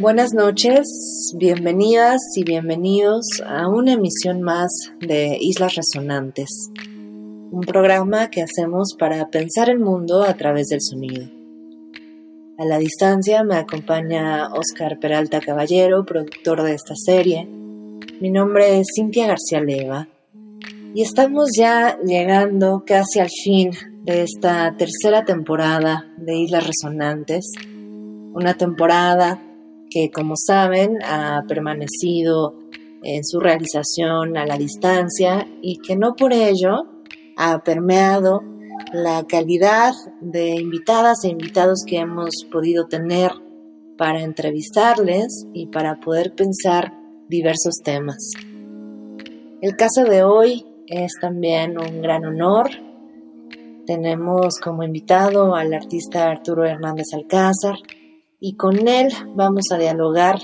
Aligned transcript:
Buenas 0.00 0.32
noches, 0.32 1.34
bienvenidas 1.36 2.22
y 2.34 2.42
bienvenidos 2.42 3.26
a 3.46 3.68
una 3.68 3.92
emisión 3.92 4.40
más 4.40 4.72
de 4.98 5.36
Islas 5.38 5.74
Resonantes, 5.74 6.70
un 7.50 7.60
programa 7.66 8.30
que 8.30 8.40
hacemos 8.40 8.94
para 8.98 9.28
pensar 9.28 9.68
el 9.68 9.78
mundo 9.78 10.22
a 10.22 10.32
través 10.32 10.68
del 10.68 10.80
sonido. 10.80 11.26
A 12.56 12.64
la 12.64 12.78
distancia 12.78 13.44
me 13.44 13.56
acompaña 13.56 14.48
Oscar 14.54 14.98
Peralta 14.98 15.38
Caballero, 15.40 16.06
productor 16.06 16.62
de 16.62 16.72
esta 16.72 16.94
serie. 16.96 17.46
Mi 18.22 18.30
nombre 18.30 18.80
es 18.80 18.86
Cintia 18.96 19.26
García 19.26 19.60
Leva 19.60 20.08
y 20.94 21.02
estamos 21.02 21.50
ya 21.54 21.98
llegando 22.02 22.84
casi 22.86 23.18
al 23.18 23.28
fin 23.28 23.72
de 24.04 24.22
esta 24.22 24.74
tercera 24.78 25.26
temporada 25.26 26.10
de 26.16 26.38
Islas 26.38 26.66
Resonantes, 26.66 27.52
una 28.32 28.54
temporada 28.54 29.38
que 29.90 30.10
como 30.10 30.34
saben 30.36 30.98
ha 31.04 31.44
permanecido 31.46 32.56
en 33.02 33.24
su 33.24 33.40
realización 33.40 34.36
a 34.36 34.46
la 34.46 34.56
distancia 34.56 35.46
y 35.62 35.78
que 35.78 35.96
no 35.96 36.14
por 36.14 36.32
ello 36.32 36.86
ha 37.36 37.62
permeado 37.64 38.42
la 38.92 39.24
calidad 39.26 39.92
de 40.20 40.60
invitadas 40.60 41.24
e 41.24 41.28
invitados 41.28 41.84
que 41.86 41.98
hemos 41.98 42.30
podido 42.50 42.86
tener 42.86 43.30
para 43.96 44.22
entrevistarles 44.22 45.46
y 45.52 45.66
para 45.66 46.00
poder 46.00 46.34
pensar 46.34 46.94
diversos 47.28 47.76
temas. 47.84 48.32
El 49.60 49.76
caso 49.76 50.04
de 50.04 50.22
hoy 50.22 50.66
es 50.86 51.12
también 51.20 51.78
un 51.78 52.00
gran 52.00 52.24
honor. 52.24 52.70
Tenemos 53.86 54.58
como 54.58 54.82
invitado 54.82 55.54
al 55.54 55.74
artista 55.74 56.30
Arturo 56.30 56.64
Hernández 56.64 57.06
Alcázar, 57.12 57.76
y 58.40 58.56
con 58.56 58.88
él 58.88 59.12
vamos 59.34 59.70
a 59.70 59.76
dialogar 59.76 60.40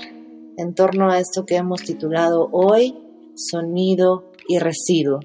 en 0.57 0.73
torno 0.75 1.09
a 1.09 1.19
esto 1.19 1.45
que 1.45 1.55
hemos 1.55 1.81
titulado 1.81 2.47
hoy 2.51 2.95
Sonido 3.35 4.31
y 4.47 4.59
Residuo. 4.59 5.19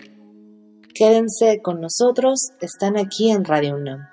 Quédense 0.95 1.61
con 1.63 1.81
nosotros, 1.81 2.51
están 2.61 2.99
aquí 2.99 3.31
en 3.31 3.45
Radio 3.45 3.77
UNAM. 3.77 4.09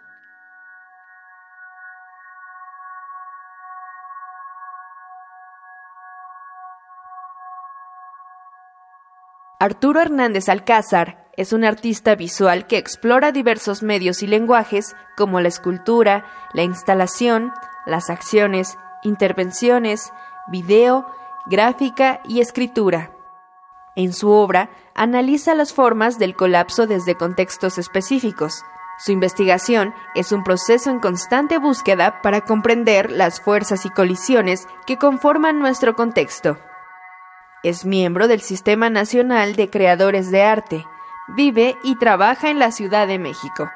Arturo 9.61 10.01
Hernández 10.01 10.47
Alcázar 10.47 11.29
es 11.35 11.51
un 11.51 11.65
artista 11.65 12.15
visual 12.15 12.65
que 12.65 12.77
explora 12.77 13.33
diversos 13.33 13.83
medios 13.83 14.23
y 14.23 14.27
lenguajes 14.27 14.95
como 15.17 15.41
la 15.41 15.49
escultura, 15.49 16.25
la 16.53 16.63
instalación, 16.63 17.51
las 17.89 18.09
acciones, 18.09 18.77
intervenciones, 19.03 20.13
video, 20.47 21.05
gráfica 21.45 22.21
y 22.23 22.41
escritura. 22.41 23.11
En 23.95 24.13
su 24.13 24.29
obra 24.29 24.69
analiza 24.95 25.55
las 25.55 25.73
formas 25.73 26.19
del 26.19 26.35
colapso 26.35 26.87
desde 26.87 27.15
contextos 27.15 27.77
específicos. 27.77 28.63
Su 28.97 29.11
investigación 29.11 29.93
es 30.15 30.31
un 30.31 30.43
proceso 30.43 30.89
en 30.89 30.99
constante 30.99 31.57
búsqueda 31.57 32.21
para 32.21 32.41
comprender 32.41 33.11
las 33.11 33.41
fuerzas 33.41 33.85
y 33.85 33.89
colisiones 33.89 34.67
que 34.85 34.97
conforman 34.97 35.59
nuestro 35.59 35.95
contexto. 35.95 36.57
Es 37.63 37.85
miembro 37.85 38.27
del 38.27 38.41
Sistema 38.41 38.89
Nacional 38.89 39.55
de 39.55 39.69
Creadores 39.69 40.31
de 40.31 40.43
Arte. 40.43 40.85
Vive 41.27 41.77
y 41.83 41.97
trabaja 41.97 42.49
en 42.49 42.59
la 42.59 42.71
Ciudad 42.71 43.07
de 43.07 43.19
México. 43.19 43.69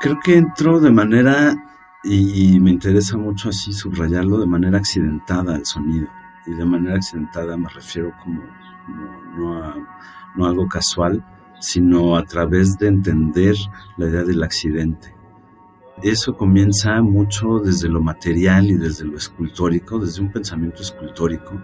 Creo 0.00 0.18
que 0.22 0.36
entró 0.36 0.80
de 0.80 0.90
manera, 0.90 1.56
y, 2.04 2.60
me 2.60 2.70
interesa 2.70 3.16
mucho 3.16 3.48
así 3.48 3.72
subrayarlo, 3.72 4.38
de 4.38 4.46
manera 4.46 4.78
accidentada 4.78 5.54
al 5.54 5.66
sonido. 5.66 6.08
Y 6.46 6.52
de 6.52 6.64
manera 6.64 6.96
accidentada 6.96 7.56
me 7.56 7.68
refiero 7.68 8.12
como, 8.22 8.42
no, 9.36 9.62
a, 9.62 9.76
no 10.36 10.46
algo 10.46 10.68
casual, 10.68 11.24
sino 11.60 12.16
a 12.16 12.24
través 12.24 12.78
de 12.78 12.88
entender 12.88 13.56
la 13.96 14.08
idea 14.08 14.24
del 14.24 14.42
accidente. 14.42 15.14
Eso 16.02 16.36
comienza 16.36 17.00
mucho 17.00 17.60
desde 17.60 17.88
lo 17.88 18.00
material 18.00 18.66
y 18.66 18.74
desde 18.74 19.04
lo 19.04 19.16
escultórico, 19.16 19.98
desde 19.98 20.20
un 20.20 20.32
pensamiento 20.32 20.82
escultórico, 20.82 21.60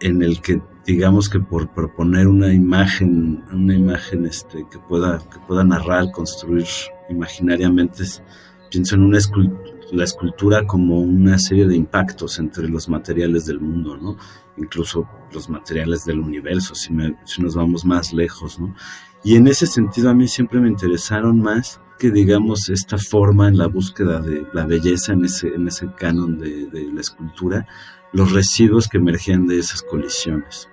en 0.00 0.22
el 0.22 0.40
que 0.40 0.60
digamos 0.84 1.28
que 1.28 1.38
por 1.38 1.68
proponer 1.68 2.26
una 2.26 2.52
imagen, 2.52 3.44
una 3.52 3.74
imagen 3.74 4.26
este, 4.26 4.66
que, 4.70 4.78
pueda, 4.78 5.18
que 5.18 5.38
pueda 5.46 5.62
narrar, 5.62 6.10
construir 6.10 6.66
imaginariamente, 7.10 8.04
pienso 8.70 8.94
en 8.94 9.02
una 9.02 9.18
la 9.92 10.04
escultura 10.04 10.66
como 10.66 11.00
una 11.00 11.38
serie 11.38 11.66
de 11.66 11.76
impactos 11.76 12.38
entre 12.38 12.68
los 12.68 12.88
materiales 12.88 13.46
del 13.46 13.60
mundo, 13.60 13.96
¿no? 13.96 14.16
incluso 14.56 15.08
los 15.32 15.48
materiales 15.48 16.04
del 16.04 16.20
universo, 16.20 16.74
si, 16.74 16.92
nos 16.92 17.54
vamos 17.54 17.84
más 17.84 18.12
lejos. 18.12 18.60
¿no? 18.60 18.74
Y 19.24 19.36
en 19.36 19.48
ese 19.48 19.66
sentido 19.66 20.10
a 20.10 20.14
mí 20.14 20.28
siempre 20.28 20.60
me 20.60 20.68
interesaron 20.68 21.40
más 21.40 21.80
que 21.98 22.10
digamos 22.10 22.68
esta 22.70 22.96
forma 22.96 23.48
en 23.48 23.58
la 23.58 23.66
búsqueda 23.66 24.20
de 24.20 24.46
la 24.54 24.64
belleza 24.64 25.12
en 25.12 25.24
ese, 25.24 25.48
en 25.48 25.68
ese 25.68 25.86
canon 25.98 26.38
de, 26.38 26.66
de 26.66 26.90
la 26.92 27.00
escultura, 27.00 27.66
los 28.12 28.32
residuos 28.32 28.88
que 28.88 28.98
emergían 28.98 29.46
de 29.46 29.58
esas 29.58 29.82
colisiones. 29.82 30.68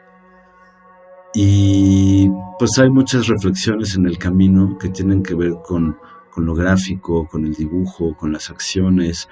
Y 1.34 2.30
pues 2.58 2.80
hay 2.80 2.90
muchas 2.90 3.28
reflexiones 3.28 3.96
en 3.96 4.06
el 4.06 4.18
camino 4.18 4.78
que 4.80 4.90
tienen 4.90 5.22
que 5.22 5.36
ver 5.36 5.54
con, 5.64 5.98
con 6.38 6.46
lo 6.46 6.54
gráfico, 6.54 7.28
con 7.28 7.48
el 7.48 7.56
dibujo, 7.56 8.16
con 8.16 8.32
las 8.32 8.52
acciones, 8.52 9.28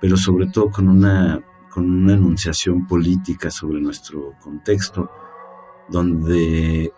pero 0.00 0.16
sobre 0.16 0.48
todo 0.48 0.72
con 0.72 0.88
una, 0.88 1.40
con 1.70 1.88
una 1.88 2.14
enunciación 2.14 2.84
política 2.84 3.48
sobre 3.48 3.80
nuestro 3.80 4.34
contexto, 4.42 5.08
donde 5.88 6.92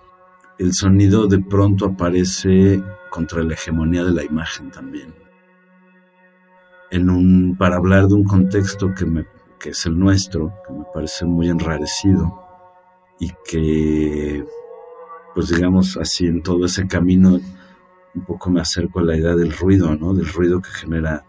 el 0.59 0.73
sonido 0.73 1.27
de 1.27 1.41
pronto 1.41 1.85
aparece 1.85 2.83
contra 3.11 3.43
la 3.43 3.53
hegemonía 3.53 4.03
de 4.03 4.13
la 4.13 4.25
imagen 4.25 4.71
también. 4.71 5.15
En 6.91 7.11
un, 7.11 7.55
para 7.59 7.77
hablar 7.77 8.09
de 8.09 8.15
un 8.15 8.25
contexto 8.25 8.95
que, 8.95 9.05
me, 9.05 9.27
que 9.59 9.71
es 9.71 9.85
el 9.85 9.99
nuestro, 9.99 10.55
que 10.67 10.73
me 10.73 10.85
parece 10.95 11.27
muy 11.27 11.51
enrarecido, 11.51 12.35
y 13.19 13.31
que, 13.45 14.43
pues 15.35 15.49
digamos 15.49 15.99
así, 15.99 16.29
en 16.29 16.43
todo 16.43 16.65
ese 16.65 16.87
camino 16.87 17.39
un 18.15 18.25
poco 18.25 18.51
me 18.51 18.61
acerco 18.61 19.01
a 19.01 19.05
la 19.05 19.17
idea 19.17 19.35
del 19.35 19.53
ruido, 19.53 19.95
¿no? 19.97 20.15
Del 20.15 20.29
ruido 20.29 20.61
que 20.61 20.71
genera 20.71 21.25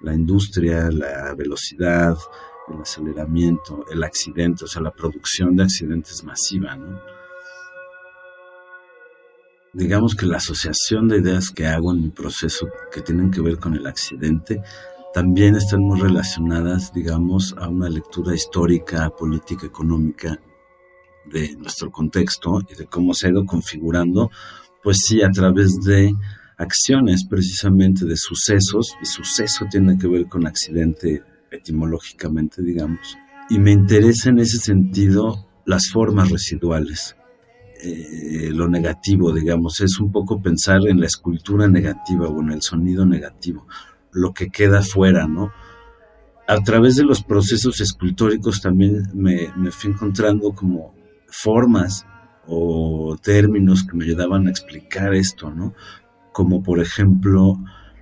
la 0.00 0.14
industria, 0.14 0.90
la 0.90 1.34
velocidad, 1.34 2.16
el 2.68 2.80
aceleramiento, 2.80 3.84
el 3.90 4.02
accidente, 4.02 4.64
o 4.64 4.68
sea, 4.68 4.82
la 4.82 4.92
producción 4.92 5.56
de 5.56 5.64
accidentes 5.64 6.24
masiva, 6.24 6.76
¿no? 6.76 7.00
Digamos 9.72 10.14
que 10.14 10.26
la 10.26 10.36
asociación 10.36 11.08
de 11.08 11.18
ideas 11.18 11.50
que 11.50 11.66
hago 11.66 11.92
en 11.92 12.02
mi 12.02 12.10
proceso 12.10 12.68
que 12.92 13.00
tienen 13.00 13.30
que 13.32 13.40
ver 13.40 13.58
con 13.58 13.74
el 13.74 13.86
accidente 13.86 14.62
también 15.12 15.56
están 15.56 15.80
muy 15.80 16.00
relacionadas, 16.00 16.92
digamos, 16.92 17.54
a 17.58 17.68
una 17.68 17.88
lectura 17.88 18.34
histórica, 18.34 19.10
política, 19.10 19.66
económica 19.66 20.40
de 21.24 21.56
nuestro 21.56 21.90
contexto 21.90 22.60
y 22.68 22.74
de 22.74 22.86
cómo 22.86 23.14
se 23.14 23.26
ha 23.26 23.30
ido 23.30 23.44
configurando, 23.46 24.30
pues 24.84 24.98
sí, 25.06 25.22
a 25.22 25.30
través 25.30 25.80
de 25.84 26.12
acciones 26.58 27.26
precisamente 27.28 28.04
de 28.04 28.16
sucesos, 28.16 28.94
y 29.02 29.06
suceso 29.06 29.64
tiene 29.70 29.98
que 29.98 30.06
ver 30.06 30.26
con 30.26 30.46
accidente 30.46 31.22
etimológicamente, 31.50 32.62
digamos, 32.62 33.16
y 33.48 33.58
me 33.58 33.72
interesa 33.72 34.28
en 34.28 34.38
ese 34.38 34.58
sentido 34.58 35.48
las 35.64 35.88
formas 35.90 36.30
residuales. 36.30 37.16
Eh, 37.82 38.50
lo 38.52 38.68
negativo, 38.68 39.32
digamos, 39.32 39.80
es 39.80 39.98
un 39.98 40.12
poco 40.12 40.40
pensar 40.40 40.80
en 40.86 41.00
la 41.00 41.06
escultura 41.06 41.66
negativa 41.66 42.28
o 42.28 42.40
en 42.40 42.52
el 42.52 42.62
sonido 42.62 43.04
negativo, 43.04 43.66
lo 44.12 44.32
que 44.32 44.48
queda 44.48 44.82
fuera, 44.82 45.26
¿no? 45.26 45.50
A 46.46 46.60
través 46.62 46.96
de 46.96 47.04
los 47.04 47.22
procesos 47.22 47.80
escultóricos 47.80 48.60
también 48.60 49.02
me, 49.14 49.48
me 49.56 49.70
fui 49.70 49.90
encontrando 49.90 50.52
como 50.52 50.94
formas 51.26 52.06
o 52.46 53.16
términos 53.22 53.84
que 53.84 53.96
me 53.96 54.04
ayudaban 54.04 54.46
a 54.46 54.50
explicar 54.50 55.14
esto, 55.14 55.50
¿no? 55.50 55.74
Como 56.32 56.62
por 56.62 56.80
ejemplo, 56.80 57.58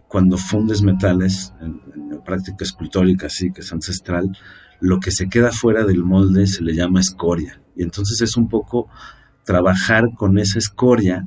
cuando 0.09 0.37
fundes 0.37 0.83
metales, 0.83 1.53
en, 1.61 1.81
práctica 2.25 2.65
escultórica, 2.65 3.29
sí, 3.29 3.50
que 3.53 3.62
es 3.62 3.73
ancestral, 3.73 4.31
lo 4.81 5.00
que 5.00 5.11
se 5.11 5.29
queda 5.29 5.50
fuera 5.50 5.85
del 5.85 6.05
molde 6.05 6.47
se 6.47 6.62
le 6.62 6.75
llama 6.75 7.00
escoria. 7.00 7.61
Y 7.75 7.83
entonces 7.83 8.21
es 8.21 8.37
un 8.37 8.49
poco 8.49 8.89
trabajar 9.44 10.15
con 10.15 10.39
esa 10.39 10.59
escoria 10.59 11.27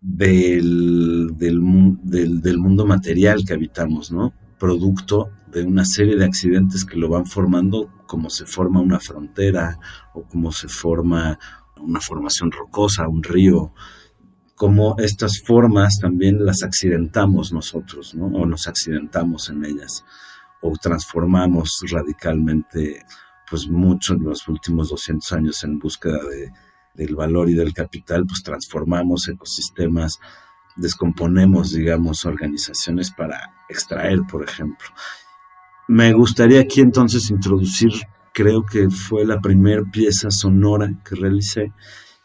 del, 0.00 1.32
del, 1.36 1.60
mundo 1.60 2.86
material 2.86 3.44
que 3.46 3.54
habitamos, 3.54 4.12
¿no? 4.12 4.32
Producto 4.58 5.30
de 5.50 5.64
una 5.64 5.84
serie 5.84 6.16
de 6.16 6.24
accidentes 6.24 6.84
que 6.84 6.96
lo 6.96 7.08
van 7.08 7.26
formando, 7.26 7.90
como 8.06 8.30
se 8.30 8.46
forma 8.46 8.80
una 8.80 9.00
frontera 9.00 9.78
o 10.14 10.22
como 10.22 10.52
se 10.52 10.68
forma 10.68 11.38
una 11.80 12.00
formación 12.00 12.50
rocosa, 12.50 13.08
un 13.08 13.22
río, 13.22 13.72
como 14.54 14.96
estas 14.98 15.42
formas 15.44 15.98
también 16.00 16.44
las 16.44 16.62
accidentamos 16.62 17.52
nosotros, 17.52 18.14
¿no? 18.14 18.26
O 18.26 18.46
nos 18.46 18.66
accidentamos 18.68 19.48
en 19.50 19.64
ellas, 19.64 20.04
o 20.62 20.72
transformamos 20.80 21.80
radicalmente, 21.90 23.04
pues 23.50 23.68
mucho 23.68 24.14
en 24.14 24.24
los 24.24 24.46
últimos 24.48 24.90
200 24.90 25.32
años 25.32 25.64
en 25.64 25.78
búsqueda 25.78 26.22
de, 26.24 26.50
del 26.94 27.16
valor 27.16 27.50
y 27.50 27.54
del 27.54 27.74
capital, 27.74 28.24
pues 28.26 28.42
transformamos 28.42 29.28
ecosistemas, 29.28 30.20
descomponemos, 30.76 31.72
digamos, 31.72 32.24
organizaciones 32.24 33.10
para 33.10 33.54
extraer, 33.68 34.20
por 34.30 34.44
ejemplo. 34.44 34.88
Me 35.88 36.12
gustaría 36.12 36.60
aquí 36.60 36.80
entonces 36.80 37.30
introducir, 37.30 37.92
creo 38.34 38.66
que 38.66 38.90
fue 38.90 39.24
la 39.24 39.40
primera 39.40 39.82
pieza 39.84 40.30
sonora 40.30 40.92
que 41.04 41.14
realicé 41.14 41.72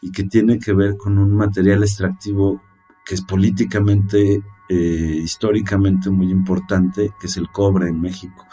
y 0.02 0.10
que 0.10 0.24
tiene 0.24 0.58
que 0.58 0.74
ver 0.74 0.96
con 0.96 1.16
un 1.16 1.34
material 1.34 1.82
extractivo 1.82 2.60
que 3.06 3.14
es 3.14 3.22
políticamente, 3.22 4.42
eh, 4.68 5.20
históricamente 5.22 6.10
muy 6.10 6.30
importante, 6.30 7.12
que 7.18 7.28
es 7.28 7.36
el 7.36 7.48
cobre 7.48 7.88
en 7.88 8.00
México. 8.00 8.44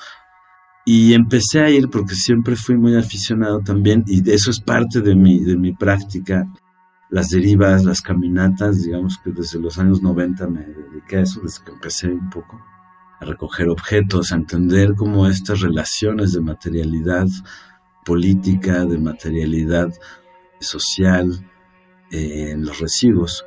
Y 0.86 1.14
empecé 1.14 1.60
a 1.60 1.70
ir 1.70 1.90
porque 1.90 2.16
siempre 2.16 2.56
fui 2.56 2.78
muy 2.78 2.96
aficionado 2.96 3.60
también 3.60 4.04
y 4.06 4.30
eso 4.30 4.52
es 4.52 4.62
parte 4.62 5.02
de 5.02 5.16
mi, 5.16 5.44
de 5.44 5.58
mi 5.58 5.74
práctica. 5.74 6.48
Las 7.10 7.30
derivas, 7.30 7.84
las 7.84 8.02
caminatas, 8.02 8.84
digamos 8.84 9.18
que 9.18 9.32
desde 9.32 9.60
los 9.60 9.80
años 9.80 10.02
90 10.02 10.48
me 10.48 10.62
dediqué 10.62 11.18
a 11.18 11.22
eso, 11.22 11.42
desde 11.42 11.64
que 11.66 11.72
empecé 11.72 12.08
un 12.08 12.30
poco 12.30 12.62
a 13.20 13.26
recoger 13.26 13.70
objetos, 13.70 14.32
a 14.32 14.36
entender 14.36 14.96
cómo 14.96 15.28
estas 15.28 15.62
relaciones 15.62 16.34
de 16.34 16.42
materialidad 16.42 17.28
política, 18.06 18.86
de 18.86 18.98
materialidad 18.98 19.94
social 20.60 21.46
eh, 22.12 22.52
en 22.52 22.66
los 22.66 22.80
residuos. 22.80 23.46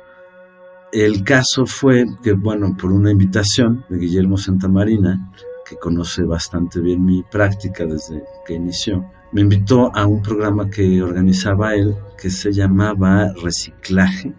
El 0.91 1.23
caso 1.23 1.65
fue 1.65 2.05
que, 2.21 2.33
bueno, 2.33 2.75
por 2.77 2.91
una 2.91 3.11
invitación 3.11 3.85
de 3.89 3.97
Guillermo 3.97 4.37
Santamarina, 4.37 5.31
que 5.67 5.77
conoce 5.77 6.23
bastante 6.23 6.81
bien 6.81 7.05
mi 7.05 7.23
práctica 7.23 7.85
desde 7.85 8.23
que 8.45 8.55
inició, 8.55 9.09
me 9.31 9.41
invitó 9.41 9.95
a 9.95 10.05
un 10.05 10.21
programa 10.21 10.69
que 10.69 11.01
organizaba 11.01 11.73
él 11.75 11.95
que 12.21 12.29
se 12.29 12.51
llamaba 12.51 13.31
Reciclaje. 13.41 14.33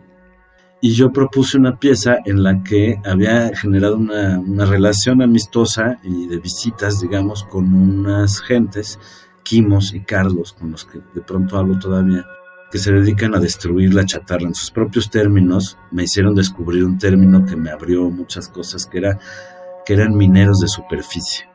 Y 0.84 0.94
yo 0.94 1.12
propuse 1.12 1.56
una 1.58 1.78
pieza 1.78 2.16
en 2.24 2.42
la 2.42 2.60
que 2.64 3.00
había 3.04 3.54
generado 3.56 3.96
una, 3.96 4.40
una 4.40 4.66
relación 4.66 5.22
amistosa 5.22 6.00
y 6.02 6.26
de 6.26 6.38
visitas, 6.38 7.00
digamos, 7.00 7.44
con 7.44 7.72
unas 7.72 8.40
gentes, 8.40 8.98
Quimos 9.44 9.94
y 9.94 10.00
Carlos, 10.00 10.52
con 10.52 10.72
los 10.72 10.84
que 10.84 10.98
de 11.14 11.20
pronto 11.20 11.56
hablo 11.56 11.78
todavía, 11.78 12.26
que 12.72 12.78
se 12.78 12.90
dedican 12.90 13.32
a 13.36 13.38
destruir 13.38 13.94
la 13.94 14.04
chatarra. 14.04 14.42
En 14.42 14.56
sus 14.56 14.72
propios 14.72 15.08
términos, 15.08 15.78
me 15.92 16.02
hicieron 16.02 16.34
descubrir 16.34 16.84
un 16.84 16.98
término 16.98 17.46
que 17.46 17.54
me 17.54 17.70
abrió 17.70 18.10
muchas 18.10 18.48
cosas, 18.48 18.84
que 18.84 18.98
era 18.98 19.20
que 19.86 19.94
eran 19.94 20.16
mineros 20.16 20.58
de 20.58 20.66
superficie. 20.66 21.46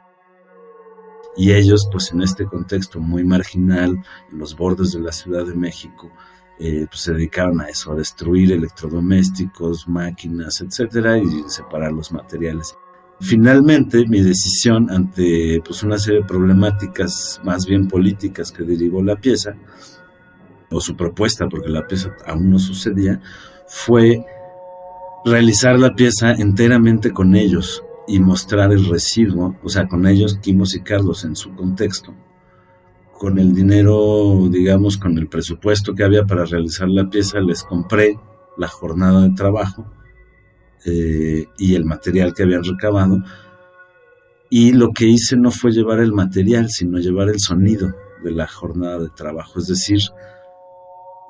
Y 1.36 1.52
ellos, 1.52 1.90
pues 1.92 2.14
en 2.14 2.22
este 2.22 2.46
contexto 2.46 3.02
muy 3.02 3.26
marginal, 3.26 4.02
en 4.32 4.38
los 4.38 4.56
bordes 4.56 4.94
de 4.94 5.02
la 5.02 5.12
Ciudad 5.12 5.46
de 5.46 5.54
México, 5.54 6.12
eh, 6.60 6.88
pues 6.90 7.02
se 7.02 7.14
dedicaron 7.14 7.62
a 7.62 7.70
eso, 7.70 7.92
a 7.92 7.96
destruir 7.96 8.52
electrodomésticos, 8.52 9.88
máquinas, 9.88 10.62
etcétera, 10.62 11.18
y 11.18 11.44
separar 11.48 11.92
los 11.92 12.12
materiales. 12.12 12.76
Finalmente, 13.20 14.06
mi 14.08 14.22
decisión 14.22 14.90
ante 14.92 15.62
pues, 15.66 15.84
una 15.84 15.98
serie 15.98 16.22
de 16.22 16.28
problemáticas 16.28 17.42
más 17.44 17.66
bien 17.66 17.88
políticas 17.88 18.52
que 18.52 18.64
derivó 18.64 19.02
la 19.02 19.16
pieza, 19.16 19.56
o 20.70 20.82
su 20.82 20.96
propuesta, 20.96 21.48
porque 21.48 21.70
la 21.70 21.88
pieza 21.88 22.12
aún 22.26 22.52
no 22.52 22.60
sucedía, 22.60 23.22
fue 23.68 24.26
realizar 25.26 25.80
la 25.80 25.96
pieza 25.96 26.32
enteramente 26.32 27.12
con 27.12 27.36
ellos, 27.36 27.84
y 28.08 28.20
mostrar 28.20 28.72
el 28.72 28.86
residuo, 28.86 29.56
o 29.62 29.70
sea, 29.70 29.88
con 29.88 30.08
ellos, 30.08 30.40
Quimos 30.42 30.74
y 30.76 30.82
Carlos 30.82 31.26
en 31.26 31.36
su 31.36 31.54
contexto, 31.54 32.16
con 33.18 33.40
el 33.40 33.54
dinero, 33.54 34.48
digamos, 34.50 34.98
con 34.98 35.18
el 35.18 35.28
presupuesto 35.28 35.94
que 35.94 36.04
había 36.04 36.26
para 36.26 36.46
realizar 36.46 36.88
la 36.90 37.10
pieza, 37.10 37.40
les 37.40 37.64
compré 37.64 38.20
la 38.58 38.68
jornada 38.68 39.22
de 39.24 39.34
trabajo 39.36 39.86
eh, 40.86 41.46
y 41.58 41.76
el 41.76 41.86
material 41.86 42.34
que 42.34 42.44
habían 42.44 42.64
recabado. 42.64 43.18
Y 44.50 44.74
lo 44.74 44.92
que 44.92 45.06
hice 45.06 45.36
no 45.36 45.52
fue 45.52 45.72
llevar 45.72 46.00
el 46.00 46.14
material, 46.14 46.70
sino 46.70 47.00
llevar 47.00 47.30
el 47.30 47.40
sonido 47.40 47.94
de 48.24 48.32
la 48.32 48.48
jornada 48.48 49.00
de 49.00 49.10
trabajo. 49.10 49.60
Es 49.60 49.68
decir, 49.68 50.00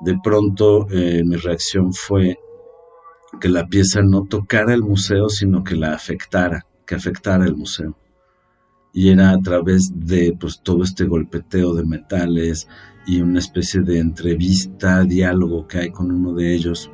de 0.00 0.16
pronto 0.22 0.86
eh, 0.90 1.22
mi 1.24 1.36
reacción 1.36 1.92
fue 1.92 2.38
que 3.40 3.48
la 3.48 3.66
pieza 3.66 4.00
no 4.02 4.24
tocara 4.24 4.74
el 4.74 4.82
museo, 4.82 5.28
sino 5.28 5.64
que 5.64 5.74
la 5.74 5.94
afectara 5.94 6.64
que 6.88 6.94
afectara 6.94 7.44
el 7.44 7.54
museo. 7.54 7.94
Y 8.98 9.10
era 9.10 9.30
a 9.30 9.38
través 9.38 9.92
de 9.94 10.36
pues, 10.40 10.58
todo 10.60 10.82
este 10.82 11.04
golpeteo 11.04 11.72
de 11.72 11.84
metales 11.84 12.66
y 13.06 13.20
una 13.20 13.38
especie 13.38 13.80
de 13.82 14.00
entrevista, 14.00 15.04
diálogo 15.04 15.68
que 15.68 15.78
hay 15.78 15.90
con 15.92 16.10
uno 16.10 16.34
de 16.34 16.52
ellos. 16.52 16.90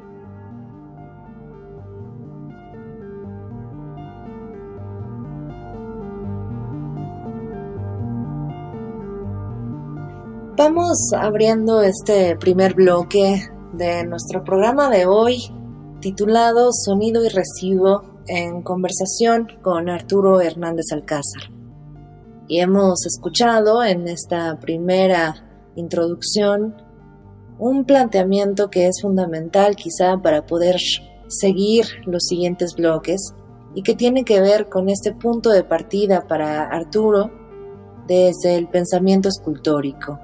Vamos 10.58 10.98
abriendo 11.16 11.80
este 11.80 12.36
primer 12.36 12.74
bloque 12.74 13.48
de 13.72 14.04
nuestro 14.04 14.44
programa 14.44 14.90
de 14.90 15.06
hoy 15.06 15.38
titulado 16.00 16.68
Sonido 16.70 17.24
y 17.24 17.30
Residuo 17.30 18.20
en 18.26 18.60
conversación 18.60 19.48
con 19.62 19.88
Arturo 19.88 20.42
Hernández 20.42 20.92
Alcázar. 20.92 21.63
Y 22.46 22.60
hemos 22.60 23.06
escuchado 23.06 23.82
en 23.82 24.06
esta 24.06 24.58
primera 24.60 25.44
introducción 25.76 26.74
un 27.58 27.84
planteamiento 27.84 28.68
que 28.68 28.86
es 28.86 29.00
fundamental 29.00 29.76
quizá 29.76 30.18
para 30.20 30.44
poder 30.44 30.76
seguir 31.28 31.86
los 32.04 32.24
siguientes 32.24 32.74
bloques 32.74 33.34
y 33.74 33.82
que 33.82 33.94
tiene 33.94 34.24
que 34.24 34.40
ver 34.40 34.68
con 34.68 34.88
este 34.88 35.12
punto 35.12 35.50
de 35.50 35.64
partida 35.64 36.26
para 36.26 36.64
Arturo 36.64 37.30
desde 38.06 38.56
el 38.56 38.68
pensamiento 38.68 39.28
escultórico. 39.28 40.20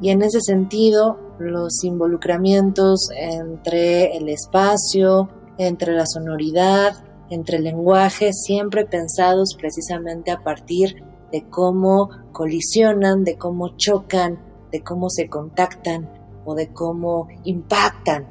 Y 0.00 0.10
en 0.10 0.22
ese 0.22 0.40
sentido, 0.40 1.18
los 1.38 1.84
involucramientos 1.84 3.08
entre 3.14 4.16
el 4.16 4.28
espacio, 4.28 5.28
entre 5.58 5.92
la 5.92 6.06
sonoridad, 6.06 7.04
entre 7.30 7.60
lenguajes 7.60 8.42
siempre 8.44 8.84
pensados 8.84 9.54
precisamente 9.58 10.30
a 10.30 10.42
partir 10.42 11.02
de 11.32 11.48
cómo 11.48 12.10
colisionan, 12.32 13.24
de 13.24 13.36
cómo 13.36 13.76
chocan, 13.76 14.38
de 14.70 14.82
cómo 14.82 15.08
se 15.10 15.28
contactan 15.28 16.08
o 16.44 16.54
de 16.54 16.72
cómo 16.72 17.28
impactan 17.44 18.26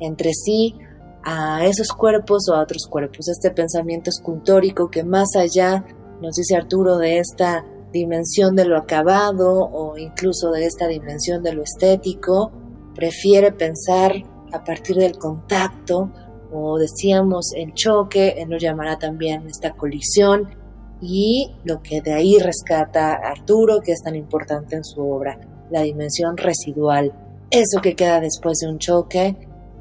entre 0.00 0.32
sí 0.32 0.74
a 1.24 1.64
esos 1.64 1.92
cuerpos 1.92 2.48
o 2.48 2.54
a 2.54 2.62
otros 2.62 2.86
cuerpos. 2.88 3.28
Este 3.28 3.50
pensamiento 3.50 4.10
escultórico 4.10 4.90
que 4.90 5.04
más 5.04 5.36
allá, 5.36 5.84
nos 6.20 6.34
dice 6.34 6.56
Arturo, 6.56 6.98
de 6.98 7.18
esta 7.18 7.64
dimensión 7.92 8.56
de 8.56 8.64
lo 8.64 8.78
acabado 8.78 9.68
o 9.70 9.98
incluso 9.98 10.50
de 10.50 10.64
esta 10.66 10.88
dimensión 10.88 11.42
de 11.42 11.52
lo 11.52 11.62
estético, 11.62 12.50
prefiere 12.94 13.52
pensar 13.52 14.12
a 14.52 14.64
partir 14.64 14.96
del 14.96 15.18
contacto 15.18 16.10
o 16.52 16.78
decíamos 16.78 17.52
el 17.54 17.72
choque, 17.72 18.34
él 18.38 18.50
lo 18.50 18.58
llamará 18.58 18.98
también 18.98 19.46
esta 19.46 19.72
colisión 19.72 20.61
y 21.02 21.50
lo 21.64 21.82
que 21.82 22.00
de 22.00 22.12
ahí 22.12 22.38
rescata 22.38 23.14
Arturo, 23.14 23.80
que 23.80 23.92
es 23.92 24.02
tan 24.02 24.14
importante 24.14 24.76
en 24.76 24.84
su 24.84 25.02
obra, 25.02 25.38
la 25.70 25.82
dimensión 25.82 26.36
residual. 26.36 27.12
Eso 27.50 27.80
que 27.82 27.96
queda 27.96 28.20
después 28.20 28.58
de 28.58 28.68
un 28.68 28.78
choque, 28.78 29.36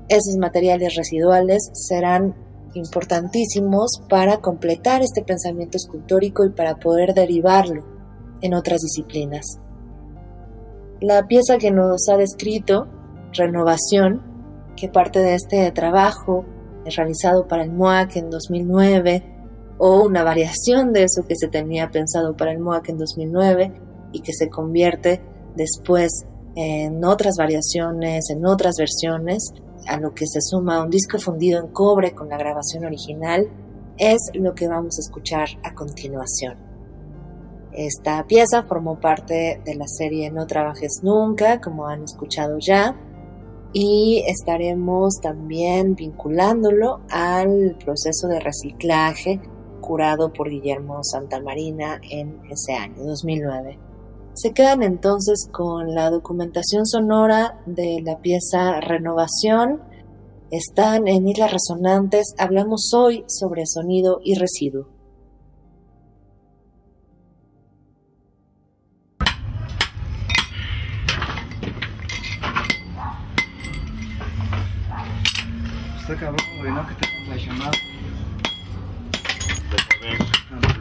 esos 0.09 0.35
materiales 0.37 0.95
residuales 0.95 1.69
serán 1.73 2.35
importantísimos 2.73 4.01
para 4.09 4.37
completar 4.37 5.03
este 5.03 5.21
pensamiento 5.21 5.77
escultórico 5.77 6.43
y 6.43 6.49
para 6.49 6.77
poder 6.77 7.13
derivarlo 7.13 7.85
en 8.41 8.53
otras 8.55 8.81
disciplinas. 8.81 9.59
La 11.01 11.27
pieza 11.27 11.57
que 11.57 11.71
nos 11.71 12.09
ha 12.09 12.17
descrito, 12.17 12.87
Renovación, 13.33 14.21
que 14.75 14.89
parte 14.89 15.19
de 15.19 15.35
este 15.35 15.71
trabajo 15.71 16.45
realizado 16.85 17.47
para 17.47 17.63
el 17.63 17.71
MOAC 17.71 18.17
en 18.17 18.29
2009, 18.29 19.30
o 19.83 20.03
una 20.03 20.23
variación 20.23 20.93
de 20.93 21.05
eso 21.05 21.25
que 21.27 21.35
se 21.35 21.47
tenía 21.47 21.89
pensado 21.89 22.37
para 22.37 22.51
el 22.51 22.59
MOAC 22.59 22.89
en 22.89 22.99
2009 22.99 23.73
y 24.11 24.21
que 24.21 24.31
se 24.31 24.47
convierte 24.47 25.23
después 25.55 26.11
en 26.55 27.03
otras 27.03 27.33
variaciones, 27.35 28.29
en 28.29 28.45
otras 28.45 28.75
versiones, 28.77 29.51
a 29.87 29.97
lo 29.97 30.13
que 30.13 30.27
se 30.27 30.39
suma 30.39 30.83
un 30.83 30.91
disco 30.91 31.17
fundido 31.17 31.59
en 31.59 31.71
cobre 31.71 32.13
con 32.13 32.29
la 32.29 32.37
grabación 32.37 32.85
original, 32.85 33.47
es 33.97 34.19
lo 34.35 34.53
que 34.53 34.67
vamos 34.67 34.99
a 34.99 35.01
escuchar 35.01 35.47
a 35.63 35.73
continuación. 35.73 36.57
Esta 37.71 38.23
pieza 38.27 38.61
formó 38.61 38.99
parte 38.99 39.63
de 39.65 39.73
la 39.73 39.87
serie 39.87 40.29
No 40.29 40.45
Trabajes 40.45 40.99
Nunca, 41.01 41.59
como 41.59 41.87
han 41.87 42.03
escuchado 42.03 42.59
ya, 42.59 42.95
y 43.73 44.23
estaremos 44.27 45.15
también 45.23 45.95
vinculándolo 45.95 46.99
al 47.09 47.77
proceso 47.83 48.27
de 48.27 48.39
reciclaje 48.39 49.39
curado 49.81 50.31
por 50.31 50.49
Guillermo 50.49 51.03
Santamarina 51.03 51.99
en 52.09 52.39
ese 52.49 52.73
año, 52.73 53.03
2009. 53.03 53.77
Se 54.33 54.53
quedan 54.53 54.81
entonces 54.81 55.49
con 55.51 55.93
la 55.93 56.09
documentación 56.09 56.85
sonora 56.85 57.59
de 57.65 58.01
la 58.01 58.19
pieza 58.19 58.79
Renovación. 58.79 59.81
Están 60.51 61.09
en 61.09 61.27
Islas 61.27 61.51
Resonantes. 61.51 62.33
Hablamos 62.37 62.93
hoy 62.93 63.25
sobre 63.27 63.65
sonido 63.65 64.21
y 64.23 64.35
residuo. 64.35 64.87
Está 75.99 76.15
cabrón, 76.15 76.45
güey, 76.59 76.71
¿no? 76.71 76.87
Que 76.87 76.95
te 76.95 77.05
has 77.05 77.25
traicionado. 77.27 77.71
Thank 79.71 80.75
you. 80.75 80.80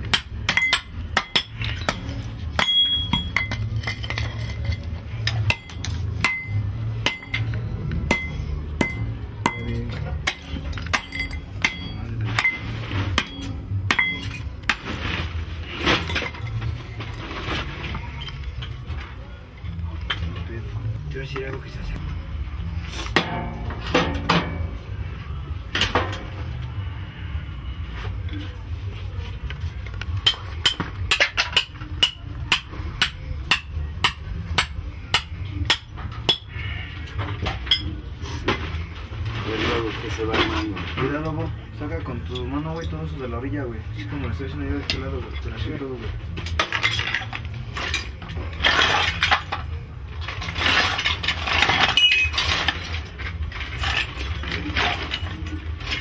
De 43.22 43.28
la 43.28 43.38
orilla, 43.38 43.64
güey. 43.64 43.78
Así 43.94 44.04
como 44.06 44.26
lo 44.26 44.32
estoy 44.32 44.46
haciendo 44.46 44.66
yo 44.70 44.74
de 44.76 44.80
este 44.82 44.98
lado, 44.98 45.20
güey. 45.20 45.40
Pero 45.42 45.56
así 45.56 45.70
todo, 45.78 45.88
güey. 45.88 46.10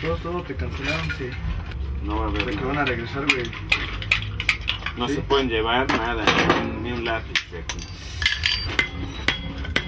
Todos, 0.01 0.19
todos 0.21 0.45
te 0.45 0.55
cancelaron, 0.55 1.07
sí. 1.17 1.29
No 2.03 2.19
va 2.19 2.25
a 2.25 2.29
haber. 2.29 2.45
De 2.45 2.55
que 2.55 2.63
van 2.63 2.77
a 2.77 2.85
regresar, 2.85 3.25
güey. 3.25 3.43
No 4.97 5.07
Sí. 5.07 5.15
se 5.15 5.21
pueden 5.21 5.49
llevar 5.49 5.87
nada, 5.97 6.23
ni 6.81 6.91
un 6.91 7.05
lápiz 7.05 7.51
de 7.51 7.59
aquí. 7.59 7.77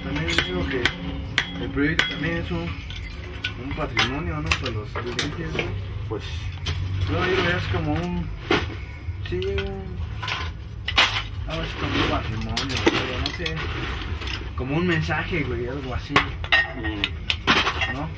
También 0.04 0.26
digo 0.46 0.66
que 0.68 0.82
el 1.64 1.70
proyecto 1.70 2.04
también 2.08 2.36
es 2.38 2.50
un, 2.50 2.68
un 3.64 3.72
patrimonio, 3.76 4.36
¿no? 4.40 4.48
Para 4.50 4.70
los 4.72 4.88
güey. 4.92 5.66
Pues 6.08 6.24
yo 7.08 7.14
lo 7.14 7.56
así 7.56 7.68
como 7.72 7.92
un. 7.92 8.26
Sí, 9.28 9.36
un. 9.36 9.92
Algo 11.48 11.62
como 11.80 12.04
un 12.04 12.10
patrimonio, 12.10 12.76
güey, 12.84 13.20
no 13.20 13.36
sé. 13.36 13.54
Como 14.56 14.76
un 14.76 14.86
mensaje, 14.86 15.42
güey, 15.42 15.68
algo 15.68 15.94
así, 15.94 16.14
mm, 16.14 17.94
¿no? 17.94 18.08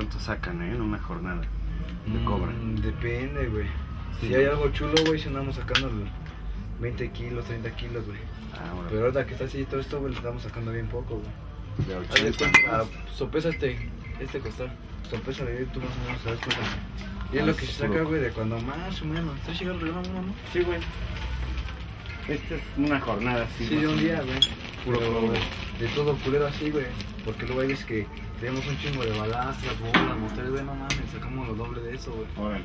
¿cuánto 0.00 0.18
sacan 0.18 0.62
eh, 0.62 0.74
en 0.74 0.80
una 0.80 0.98
jornada? 0.98 1.42
De 2.06 2.18
Mm, 2.18 2.24
cobra. 2.24 2.52
Depende, 2.82 3.48
güey. 3.48 3.66
Sí. 4.18 4.28
Si 4.28 4.34
hay 4.34 4.46
algo 4.46 4.70
chulo, 4.70 4.94
güey, 5.04 5.18
si 5.18 5.28
andamos 5.28 5.56
sacando 5.56 5.88
el 5.88 6.08
20 6.80 7.10
kilos, 7.10 7.44
30 7.44 7.70
kilos, 7.76 8.06
güey. 8.06 8.18
Ahora. 8.90 8.90
Pero 8.90 9.00
ahorita 9.06 9.26
que 9.26 9.32
está 9.32 9.44
así 9.44 9.64
todo 9.64 9.80
esto, 9.80 9.98
güey, 10.00 10.12
le 10.12 10.18
estamos 10.18 10.42
sacando 10.42 10.72
bien 10.72 10.86
poco, 10.88 11.20
güey. 11.20 11.86
de 11.88 11.94
Haz 11.94 12.14
de 12.22 12.28
80. 12.30 12.38
cuenta, 12.38 12.58
ah, 12.80 12.84
sopesa 13.14 13.48
este, 13.48 13.88
este 14.20 14.38
costal. 14.40 14.72
Sopesa 15.08 15.44
de 15.44 15.64
tú 15.66 15.80
más 15.80 15.90
o 15.90 16.06
menos, 16.06 16.22
¿sabes 16.22 16.40
cuenta? 16.40 16.62
Y 17.32 17.36
es 17.36 17.42
Ah, 17.42 17.46
lo 17.46 17.56
que 17.56 17.66
se 17.66 17.72
saca, 17.72 18.02
güey, 18.02 18.20
de 18.20 18.30
cuando 18.30 18.58
más 18.60 19.00
o 19.02 19.04
menos. 19.04 19.36
¿Está 19.38 19.52
llegando 19.52 19.86
el 19.86 19.92
reloj, 19.92 20.06
no? 20.08 20.34
Sí, 20.52 20.60
güey. 20.60 20.78
Esta 22.28 22.54
es 22.54 22.62
una 22.76 23.00
jornada 23.00 23.44
así. 23.44 23.66
Sí, 23.66 23.76
de 23.76 23.88
un 23.88 23.98
día, 23.98 24.20
güey. 24.22 24.38
Puro 24.84 24.98
Pero 24.98 25.32
de 25.78 25.88
todo 25.94 26.14
culero 26.16 26.46
así, 26.46 26.70
güey. 26.70 26.86
Porque 27.24 27.46
luego 27.46 27.60
hay 27.62 27.68
veces 27.68 27.84
que 27.86 28.06
tenemos 28.40 28.66
un 28.66 28.78
chingo 28.78 29.02
de 29.04 29.10
balastras, 29.18 29.78
bolas, 29.80 30.16
motores, 30.18 30.50
güey, 30.50 30.64
no 30.64 30.74
mames, 30.74 30.96
sacamos 31.12 31.48
lo 31.48 31.54
doble 31.54 31.80
de 31.82 31.94
eso, 31.94 32.12
güey. 32.12 32.26
Órale. 32.46 32.64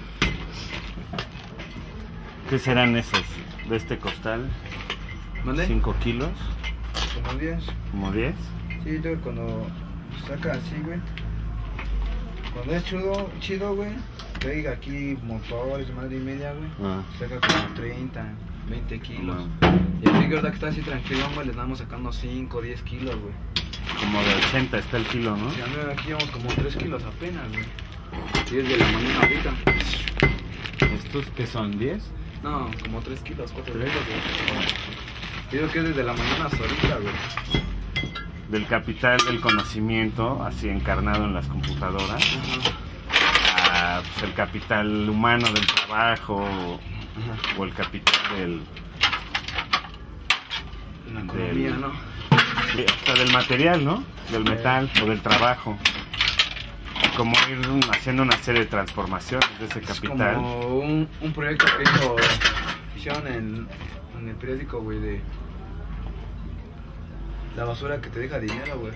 ¿Qué 2.49 2.59
serán 2.59 2.95
esos? 2.95 3.23
De 3.69 3.75
este 3.75 3.97
costal, 3.97 4.47
¿Mande? 5.45 5.67
5 5.67 5.95
kilos, 6.03 6.29
Como 7.23 7.39
10. 7.39 7.63
como 7.91 8.11
10. 8.11 8.33
Sí, 8.83 8.97
luego 9.01 9.21
cuando 9.21 9.67
saca 10.27 10.53
así, 10.53 10.75
güey. 10.83 10.99
Cuando 12.53 12.73
es 12.75 12.83
chido, 12.85 13.29
chido, 13.39 13.75
güey. 13.75 13.91
Traiga 14.39 14.71
aquí 14.71 15.17
motores, 15.23 15.93
madre 15.95 16.17
y 16.17 16.19
media, 16.19 16.53
güey. 16.53 16.69
Ah, 16.83 17.01
Saca 17.19 17.39
como 17.39 17.73
30, 17.75 18.23
20 18.69 18.99
kilos. 18.99 19.47
Ah. 19.61 19.73
Y 20.03 20.09
aquí, 20.09 20.27
verdad 20.27 20.49
que 20.49 20.55
está 20.55 20.67
así 20.69 20.81
tranquilón, 20.81 21.33
güey, 21.33 21.45
le 21.47 21.51
estamos 21.51 21.79
sacando 21.79 22.11
5, 22.11 22.61
10 22.61 22.81
kilos, 22.83 23.15
güey. 23.19 23.33
como 23.99 24.19
de 24.21 24.35
80 24.47 24.77
está 24.79 24.97
el 24.97 25.05
kilo, 25.05 25.35
¿no? 25.37 25.51
Si 25.51 25.61
ando 25.61 25.91
aquí 25.91 26.07
llevamos 26.07 26.29
como 26.31 26.47
3 26.49 26.75
kilos 26.75 27.03
apenas, 27.03 27.47
güey. 27.51 27.65
10 28.51 28.69
de 28.69 28.77
la 28.77 28.85
mañana 28.85 29.19
ahorita. 29.21 29.53
¿Estos 30.95 31.25
que 31.27 31.47
son 31.47 31.77
10? 31.77 32.03
No, 32.43 32.69
como 32.83 32.99
3 33.01 33.19
kilos, 33.21 33.51
4 33.51 33.73
kilos, 33.73 33.89
güey. 33.89 34.65
Digo 35.51 35.67
que 35.71 35.79
es 35.79 35.85
desde 35.85 36.03
la 36.03 36.13
mañana 36.13 36.45
hasta 36.45 36.57
ahorita, 36.57 36.97
güey. 37.01 37.13
Del 38.49 38.67
capital 38.67 39.17
del 39.25 39.39
conocimiento, 39.39 40.43
así 40.43 40.69
encarnado 40.69 41.25
en 41.25 41.33
las 41.33 41.47
computadoras, 41.47 42.23
a 43.59 44.01
pues, 44.01 44.23
el 44.23 44.33
capital 44.33 45.09
humano 45.09 45.47
del 45.51 45.65
trabajo 45.65 46.47
o 47.57 47.63
el 47.63 47.73
capital 47.73 48.15
del, 48.37 48.61
La 51.13 51.21
economía, 51.21 51.71
Del- 51.71 51.81
¿no? 51.81 51.91
de- 52.75 52.85
hasta 52.85 53.13
del 53.13 53.31
material, 53.31 53.83
¿no? 53.85 54.03
Del 54.31 54.43
metal 54.43 54.89
o 55.01 55.05
del 55.05 55.21
trabajo. 55.21 55.77
Como 57.17 57.33
ir 57.49 57.59
haciendo 57.91 58.23
una 58.23 58.37
serie 58.37 58.61
de 58.61 58.67
transformaciones 58.67 59.47
de 59.59 59.65
ese 59.67 59.79
Es 59.79 59.85
capital. 59.87 60.35
como 60.35 60.67
un, 60.79 61.07
un 61.21 61.33
proyecto 61.33 61.65
que 61.77 61.83
hizo, 61.83 62.15
hicieron 62.97 63.27
en, 63.27 63.67
en 64.19 64.29
el 64.29 64.35
periódico, 64.35 64.81
güey, 64.81 64.99
de 64.99 65.21
la 67.55 67.65
basura 67.65 68.01
que 68.01 68.09
te 68.09 68.19
deja 68.19 68.39
dinero, 68.39 68.79
güey. 68.79 68.93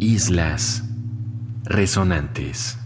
Islas 0.00 0.84
resonantes. 1.64 2.81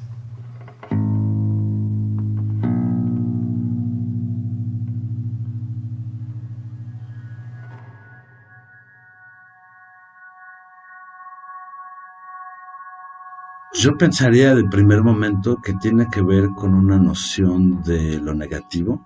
Yo 13.79 13.99
pensaría 13.99 14.55
de 14.55 14.65
primer 14.65 15.03
momento 15.03 15.61
que 15.63 15.75
tiene 15.75 16.07
que 16.11 16.23
ver 16.23 16.49
con 16.57 16.73
una 16.73 16.97
noción 16.97 17.83
de 17.83 18.19
lo 18.19 18.33
negativo, 18.33 19.05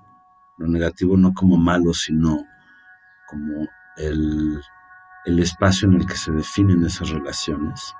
lo 0.58 0.68
negativo 0.68 1.16
no 1.16 1.34
como 1.34 1.56
malo, 1.56 1.92
sino 1.92 2.44
como 3.28 3.66
el, 3.96 4.60
el 5.24 5.38
espacio 5.40 5.88
en 5.88 5.94
el 5.94 6.06
que 6.06 6.14
se 6.14 6.30
definen 6.30 6.84
esas 6.84 7.10
relaciones, 7.10 7.94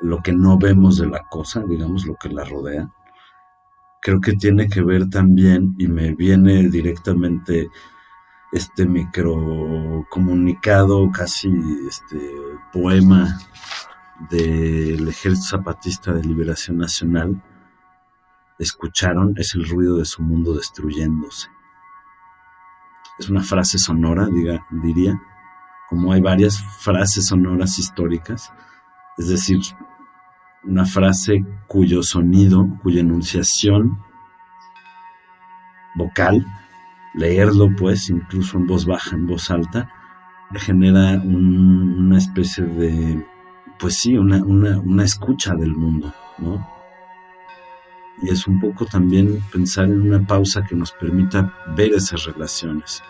lo 0.00 0.22
que 0.22 0.32
no 0.32 0.56
vemos 0.56 0.96
de 0.96 1.06
la 1.06 1.22
cosa, 1.28 1.62
digamos, 1.68 2.06
lo 2.06 2.14
que 2.14 2.30
la 2.30 2.44
rodea. 2.44 2.90
Creo 4.00 4.22
que 4.22 4.32
tiene 4.32 4.68
que 4.68 4.82
ver 4.82 5.10
también, 5.10 5.74
y 5.76 5.86
me 5.86 6.14
viene 6.14 6.70
directamente 6.70 7.68
este 8.52 8.86
micro 8.86 10.06
comunicado, 10.08 11.10
casi 11.10 11.52
este 11.86 12.18
poema 12.72 13.38
del 14.28 15.08
Ejército 15.08 15.56
Zapatista 15.56 16.12
de 16.12 16.22
Liberación 16.22 16.78
Nacional 16.78 17.42
escucharon 18.58 19.32
es 19.36 19.54
el 19.54 19.66
ruido 19.66 19.96
de 19.96 20.04
su 20.04 20.22
mundo 20.22 20.54
destruyéndose. 20.54 21.48
Es 23.18 23.30
una 23.30 23.42
frase 23.42 23.78
sonora, 23.78 24.28
diría, 24.70 25.20
como 25.88 26.12
hay 26.12 26.20
varias 26.20 26.62
frases 26.80 27.26
sonoras 27.26 27.78
históricas, 27.78 28.52
es 29.16 29.28
decir, 29.28 29.60
una 30.64 30.84
frase 30.84 31.44
cuyo 31.66 32.02
sonido, 32.02 32.66
cuya 32.82 33.00
enunciación 33.00 33.98
vocal, 35.96 36.46
leerlo 37.14 37.68
pues, 37.78 38.10
incluso 38.10 38.58
en 38.58 38.66
voz 38.66 38.86
baja, 38.86 39.16
en 39.16 39.26
voz 39.26 39.50
alta, 39.50 39.90
genera 40.54 41.12
un- 41.20 42.06
una 42.06 42.18
especie 42.18 42.64
de 42.64 43.26
pues 43.80 43.96
sí, 43.96 44.16
una, 44.16 44.44
una, 44.44 44.78
una 44.78 45.04
escucha 45.04 45.54
del 45.54 45.74
mundo, 45.74 46.12
¿no? 46.38 46.68
Y 48.22 48.28
es 48.28 48.46
un 48.46 48.60
poco 48.60 48.84
también 48.84 49.42
pensar 49.50 49.86
en 49.86 50.02
una 50.02 50.24
pausa 50.26 50.62
que 50.62 50.76
nos 50.76 50.92
permita 50.92 51.54
ver 51.74 51.94
esas 51.94 52.24
relaciones, 52.24 53.02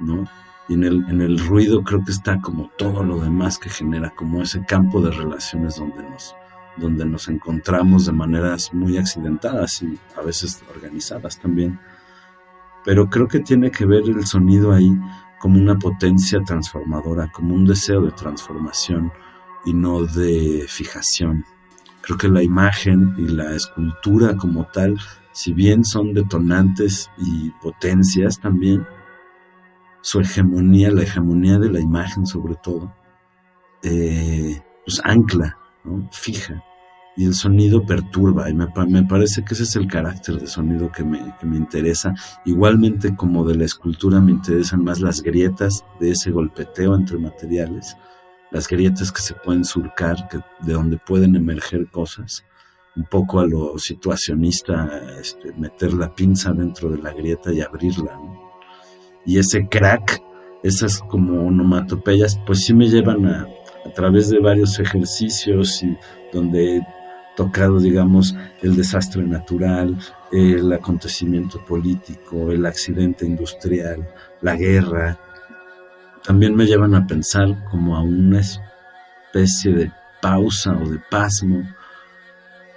¿no? 0.00 0.24
Y 0.68 0.74
en 0.74 0.82
el, 0.82 1.08
en 1.08 1.20
el 1.20 1.38
ruido 1.38 1.84
creo 1.84 2.04
que 2.04 2.10
está 2.10 2.40
como 2.40 2.68
todo 2.76 3.04
lo 3.04 3.20
demás 3.20 3.58
que 3.58 3.70
genera, 3.70 4.10
como 4.10 4.42
ese 4.42 4.64
campo 4.64 5.00
de 5.00 5.12
relaciones 5.12 5.76
donde 5.76 6.02
nos, 6.02 6.34
donde 6.76 7.04
nos 7.04 7.28
encontramos 7.28 8.06
de 8.06 8.12
maneras 8.12 8.74
muy 8.74 8.98
accidentadas 8.98 9.80
y 9.82 9.96
a 10.16 10.22
veces 10.22 10.64
organizadas 10.74 11.38
también. 11.38 11.78
Pero 12.84 13.08
creo 13.08 13.28
que 13.28 13.38
tiene 13.38 13.70
que 13.70 13.86
ver 13.86 14.02
el 14.08 14.26
sonido 14.26 14.72
ahí 14.72 14.92
como 15.38 15.60
una 15.60 15.76
potencia 15.76 16.40
transformadora, 16.42 17.30
como 17.30 17.54
un 17.54 17.64
deseo 17.64 18.00
de 18.00 18.10
transformación 18.10 19.12
y 19.66 19.74
no 19.74 20.04
de 20.04 20.64
fijación. 20.68 21.44
Creo 22.00 22.16
que 22.16 22.28
la 22.28 22.42
imagen 22.42 23.14
y 23.18 23.26
la 23.28 23.54
escultura 23.54 24.36
como 24.36 24.66
tal, 24.66 24.96
si 25.32 25.52
bien 25.52 25.84
son 25.84 26.14
detonantes 26.14 27.10
y 27.18 27.50
potencias 27.60 28.38
también, 28.40 28.86
su 30.00 30.20
hegemonía, 30.20 30.92
la 30.92 31.02
hegemonía 31.02 31.58
de 31.58 31.68
la 31.68 31.80
imagen 31.80 32.26
sobre 32.26 32.54
todo, 32.62 32.94
eh, 33.82 34.62
pues 34.84 35.00
ancla, 35.04 35.58
fija. 36.12 36.62
Y 37.16 37.24
el 37.24 37.34
sonido 37.34 37.84
perturba, 37.84 38.48
y 38.50 38.54
me, 38.54 38.68
me 38.88 39.02
parece 39.02 39.42
que 39.42 39.54
ese 39.54 39.64
es 39.64 39.74
el 39.74 39.88
carácter 39.88 40.38
de 40.38 40.46
sonido 40.46 40.92
que 40.92 41.02
me, 41.02 41.34
que 41.40 41.46
me 41.46 41.56
interesa. 41.56 42.14
Igualmente 42.44 43.16
como 43.16 43.44
de 43.44 43.56
la 43.56 43.64
escultura 43.64 44.20
me 44.20 44.32
interesan 44.32 44.84
más 44.84 45.00
las 45.00 45.22
grietas 45.22 45.84
de 45.98 46.10
ese 46.10 46.30
golpeteo 46.30 46.94
entre 46.94 47.18
materiales 47.18 47.96
las 48.50 48.68
grietas 48.68 49.12
que 49.12 49.20
se 49.20 49.34
pueden 49.34 49.64
surcar, 49.64 50.28
que, 50.28 50.38
de 50.60 50.72
donde 50.72 50.98
pueden 50.98 51.36
emerger 51.36 51.86
cosas, 51.90 52.44
un 52.96 53.04
poco 53.04 53.40
a 53.40 53.46
lo 53.46 53.78
situacionista, 53.78 55.00
este, 55.20 55.52
meter 55.52 55.92
la 55.92 56.14
pinza 56.14 56.52
dentro 56.52 56.90
de 56.90 56.98
la 56.98 57.12
grieta 57.12 57.52
y 57.52 57.60
abrirla. 57.60 58.18
Y 59.24 59.38
ese 59.38 59.68
crack, 59.68 60.22
esas 60.62 61.00
como 61.00 61.46
onomatopeyas, 61.46 62.40
pues 62.46 62.64
sí 62.64 62.72
me 62.72 62.88
llevan 62.88 63.26
a, 63.26 63.46
a 63.84 63.92
través 63.92 64.30
de 64.30 64.40
varios 64.40 64.78
ejercicios 64.78 65.84
donde 66.32 66.76
he 66.76 66.86
tocado, 67.36 67.78
digamos, 67.78 68.34
el 68.62 68.74
desastre 68.74 69.22
natural, 69.22 69.96
el 70.32 70.72
acontecimiento 70.72 71.64
político, 71.64 72.50
el 72.50 72.64
accidente 72.66 73.26
industrial, 73.26 74.08
la 74.40 74.56
guerra, 74.56 75.18
también 76.26 76.56
me 76.56 76.66
llevan 76.66 76.94
a 76.96 77.06
pensar 77.06 77.56
como 77.70 77.96
a 77.96 78.02
una 78.02 78.40
especie 78.40 79.72
de 79.72 79.92
pausa 80.20 80.76
o 80.76 80.88
de 80.88 80.98
pasmo 80.98 81.62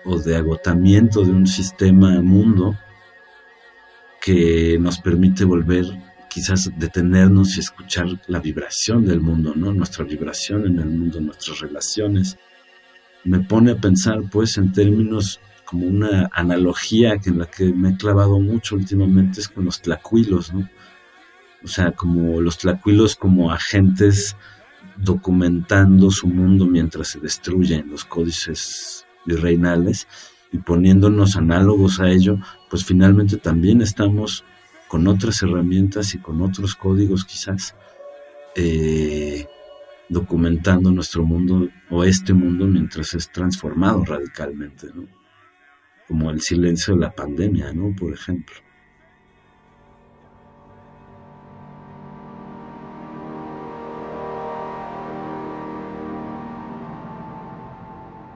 o 0.05 0.19
de 0.19 0.35
agotamiento 0.35 1.23
de 1.23 1.31
un 1.31 1.47
sistema 1.47 2.21
mundo 2.21 2.77
que 4.21 4.77
nos 4.79 4.99
permite 4.99 5.45
volver 5.45 5.85
quizás 6.29 6.69
detenernos 6.77 7.57
y 7.57 7.61
escuchar 7.61 8.05
la 8.27 8.39
vibración 8.39 9.03
del 9.03 9.19
mundo, 9.19 9.53
¿no? 9.55 9.73
Nuestra 9.73 10.05
vibración 10.05 10.67
en 10.67 10.77
el 10.77 10.89
mundo, 10.89 11.19
nuestras 11.19 11.59
relaciones. 11.59 12.37
Me 13.23 13.39
pone 13.39 13.71
a 13.71 13.77
pensar 13.77 14.21
pues 14.31 14.59
en 14.59 14.71
términos 14.71 15.39
como 15.65 15.87
una 15.87 16.29
analogía 16.33 17.17
que 17.17 17.31
en 17.31 17.39
la 17.39 17.47
que 17.47 17.73
me 17.73 17.89
he 17.89 17.97
clavado 17.97 18.39
mucho 18.39 18.75
últimamente 18.75 19.39
es 19.41 19.49
con 19.49 19.65
los 19.65 19.81
tlacuilos, 19.81 20.53
¿no? 20.53 20.69
O 21.63 21.67
sea, 21.67 21.91
como 21.91 22.41
los 22.41 22.57
tlacuilos 22.57 23.15
como 23.15 23.51
agentes 23.51 24.35
documentando 24.97 26.11
su 26.11 26.27
mundo 26.27 26.65
mientras 26.65 27.09
se 27.09 27.19
destruyen 27.19 27.89
los 27.89 28.05
códices 28.05 29.05
virreinales 29.25 30.07
y 30.51 30.57
poniéndonos 30.57 31.35
análogos 31.35 31.99
a 31.99 32.09
ello, 32.09 32.37
pues 32.69 32.85
finalmente 32.85 33.37
también 33.37 33.81
estamos 33.81 34.43
con 34.87 35.07
otras 35.07 35.41
herramientas 35.43 36.15
y 36.15 36.17
con 36.17 36.41
otros 36.41 36.75
códigos 36.75 37.23
quizás 37.23 37.75
eh, 38.55 39.45
documentando 40.09 40.91
nuestro 40.91 41.23
mundo 41.23 41.69
o 41.89 42.03
este 42.03 42.33
mundo 42.33 42.65
mientras 42.65 43.13
es 43.13 43.31
transformado 43.31 44.03
radicalmente, 44.03 44.87
¿no? 44.93 45.07
Como 46.07 46.31
el 46.31 46.41
silencio 46.41 46.95
de 46.95 47.01
la 47.01 47.11
pandemia, 47.11 47.71
¿no? 47.71 47.95
Por 47.95 48.13
ejemplo. 48.13 48.55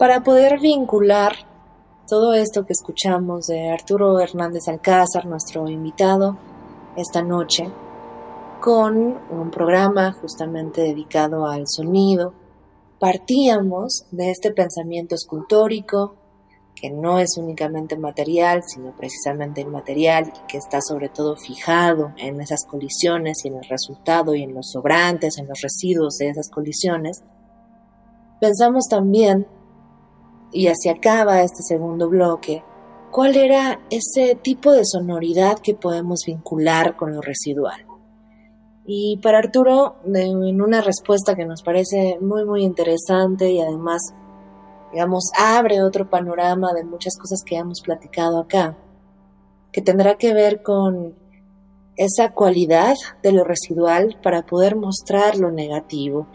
Para 0.03 0.21
poder 0.21 0.59
vincular 0.59 1.31
todo 2.09 2.33
esto 2.33 2.65
que 2.65 2.73
escuchamos 2.73 3.47
de 3.47 3.69
Arturo 3.69 4.19
Hernández 4.19 4.67
Alcázar, 4.67 5.25
nuestro 5.25 5.69
invitado 5.69 6.37
esta 6.97 7.21
noche, 7.21 7.71
con 8.59 8.97
un 8.97 9.49
programa 9.49 10.11
justamente 10.11 10.81
dedicado 10.81 11.47
al 11.47 11.69
sonido, 11.69 12.33
partíamos 12.99 14.03
de 14.11 14.31
este 14.31 14.51
pensamiento 14.51 15.15
escultórico 15.15 16.17
que 16.75 16.89
no 16.91 17.19
es 17.19 17.37
únicamente 17.37 17.97
material, 17.97 18.61
sino 18.67 18.93
precisamente 18.97 19.61
inmaterial 19.61 20.33
y 20.35 20.47
que 20.51 20.57
está 20.57 20.81
sobre 20.81 21.07
todo 21.07 21.37
fijado 21.37 22.11
en 22.17 22.41
esas 22.41 22.65
colisiones 22.65 23.45
y 23.45 23.47
en 23.47 23.55
el 23.55 23.69
resultado 23.69 24.35
y 24.35 24.43
en 24.43 24.53
los 24.53 24.69
sobrantes, 24.69 25.37
en 25.37 25.47
los 25.47 25.61
residuos 25.61 26.17
de 26.17 26.27
esas 26.27 26.49
colisiones. 26.49 27.23
Pensamos 28.41 28.89
también 28.89 29.47
y 30.53 30.67
así 30.67 30.87
acaba 30.87 31.41
este 31.41 31.63
segundo 31.63 32.07
bloque, 32.07 32.63
cuál 33.11 33.35
era 33.35 33.79
ese 33.89 34.35
tipo 34.35 34.71
de 34.71 34.85
sonoridad 34.85 35.59
que 35.59 35.75
podemos 35.75 36.21
vincular 36.25 36.95
con 36.95 37.13
lo 37.13 37.21
residual. 37.21 37.85
Y 38.85 39.17
para 39.21 39.39
Arturo, 39.39 39.95
en 40.05 40.61
una 40.61 40.81
respuesta 40.81 41.35
que 41.35 41.45
nos 41.45 41.63
parece 41.63 42.17
muy, 42.19 42.45
muy 42.45 42.63
interesante 42.63 43.51
y 43.51 43.61
además, 43.61 44.01
digamos, 44.91 45.31
abre 45.37 45.81
otro 45.81 46.09
panorama 46.09 46.73
de 46.73 46.83
muchas 46.83 47.17
cosas 47.17 47.43
que 47.45 47.55
hemos 47.55 47.81
platicado 47.81 48.39
acá, 48.39 48.77
que 49.71 49.81
tendrá 49.81 50.15
que 50.15 50.33
ver 50.33 50.61
con 50.61 51.15
esa 51.95 52.31
cualidad 52.31 52.95
de 53.21 53.31
lo 53.31 53.43
residual 53.43 54.19
para 54.21 54.45
poder 54.45 54.75
mostrar 54.75 55.37
lo 55.37 55.51
negativo, 55.51 56.27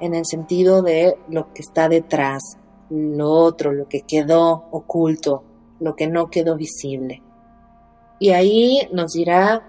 en 0.00 0.14
el 0.14 0.24
sentido 0.24 0.82
de 0.82 1.16
lo 1.28 1.52
que 1.52 1.62
está 1.62 1.88
detrás, 1.88 2.58
lo 2.90 3.30
otro, 3.30 3.72
lo 3.72 3.88
que 3.88 4.02
quedó 4.02 4.68
oculto, 4.70 5.44
lo 5.80 5.94
que 5.96 6.06
no 6.06 6.30
quedó 6.30 6.56
visible. 6.56 7.22
Y 8.18 8.30
ahí 8.30 8.88
nos 8.92 9.12
dirá 9.12 9.62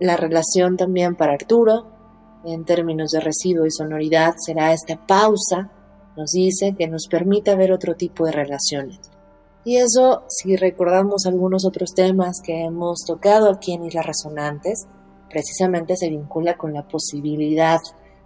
la 0.00 0.16
relación 0.16 0.76
también 0.76 1.14
para 1.14 1.34
Arturo, 1.34 1.86
en 2.44 2.64
términos 2.64 3.10
de 3.10 3.20
residuo 3.20 3.66
y 3.66 3.70
sonoridad, 3.70 4.34
será 4.38 4.72
esta 4.72 5.06
pausa, 5.06 5.70
nos 6.16 6.30
dice, 6.32 6.74
que 6.76 6.88
nos 6.88 7.06
permita 7.06 7.54
ver 7.54 7.72
otro 7.72 7.94
tipo 7.94 8.24
de 8.24 8.32
relaciones. 8.32 8.98
Y 9.64 9.76
eso, 9.76 10.24
si 10.28 10.56
recordamos 10.56 11.26
algunos 11.26 11.66
otros 11.66 11.92
temas 11.94 12.40
que 12.42 12.64
hemos 12.64 13.00
tocado 13.06 13.50
aquí 13.50 13.74
en 13.74 13.84
Islas 13.84 14.06
Resonantes, 14.06 14.86
precisamente 15.28 15.96
se 15.96 16.08
vincula 16.08 16.56
con 16.56 16.72
la 16.72 16.88
posibilidad 16.88 17.78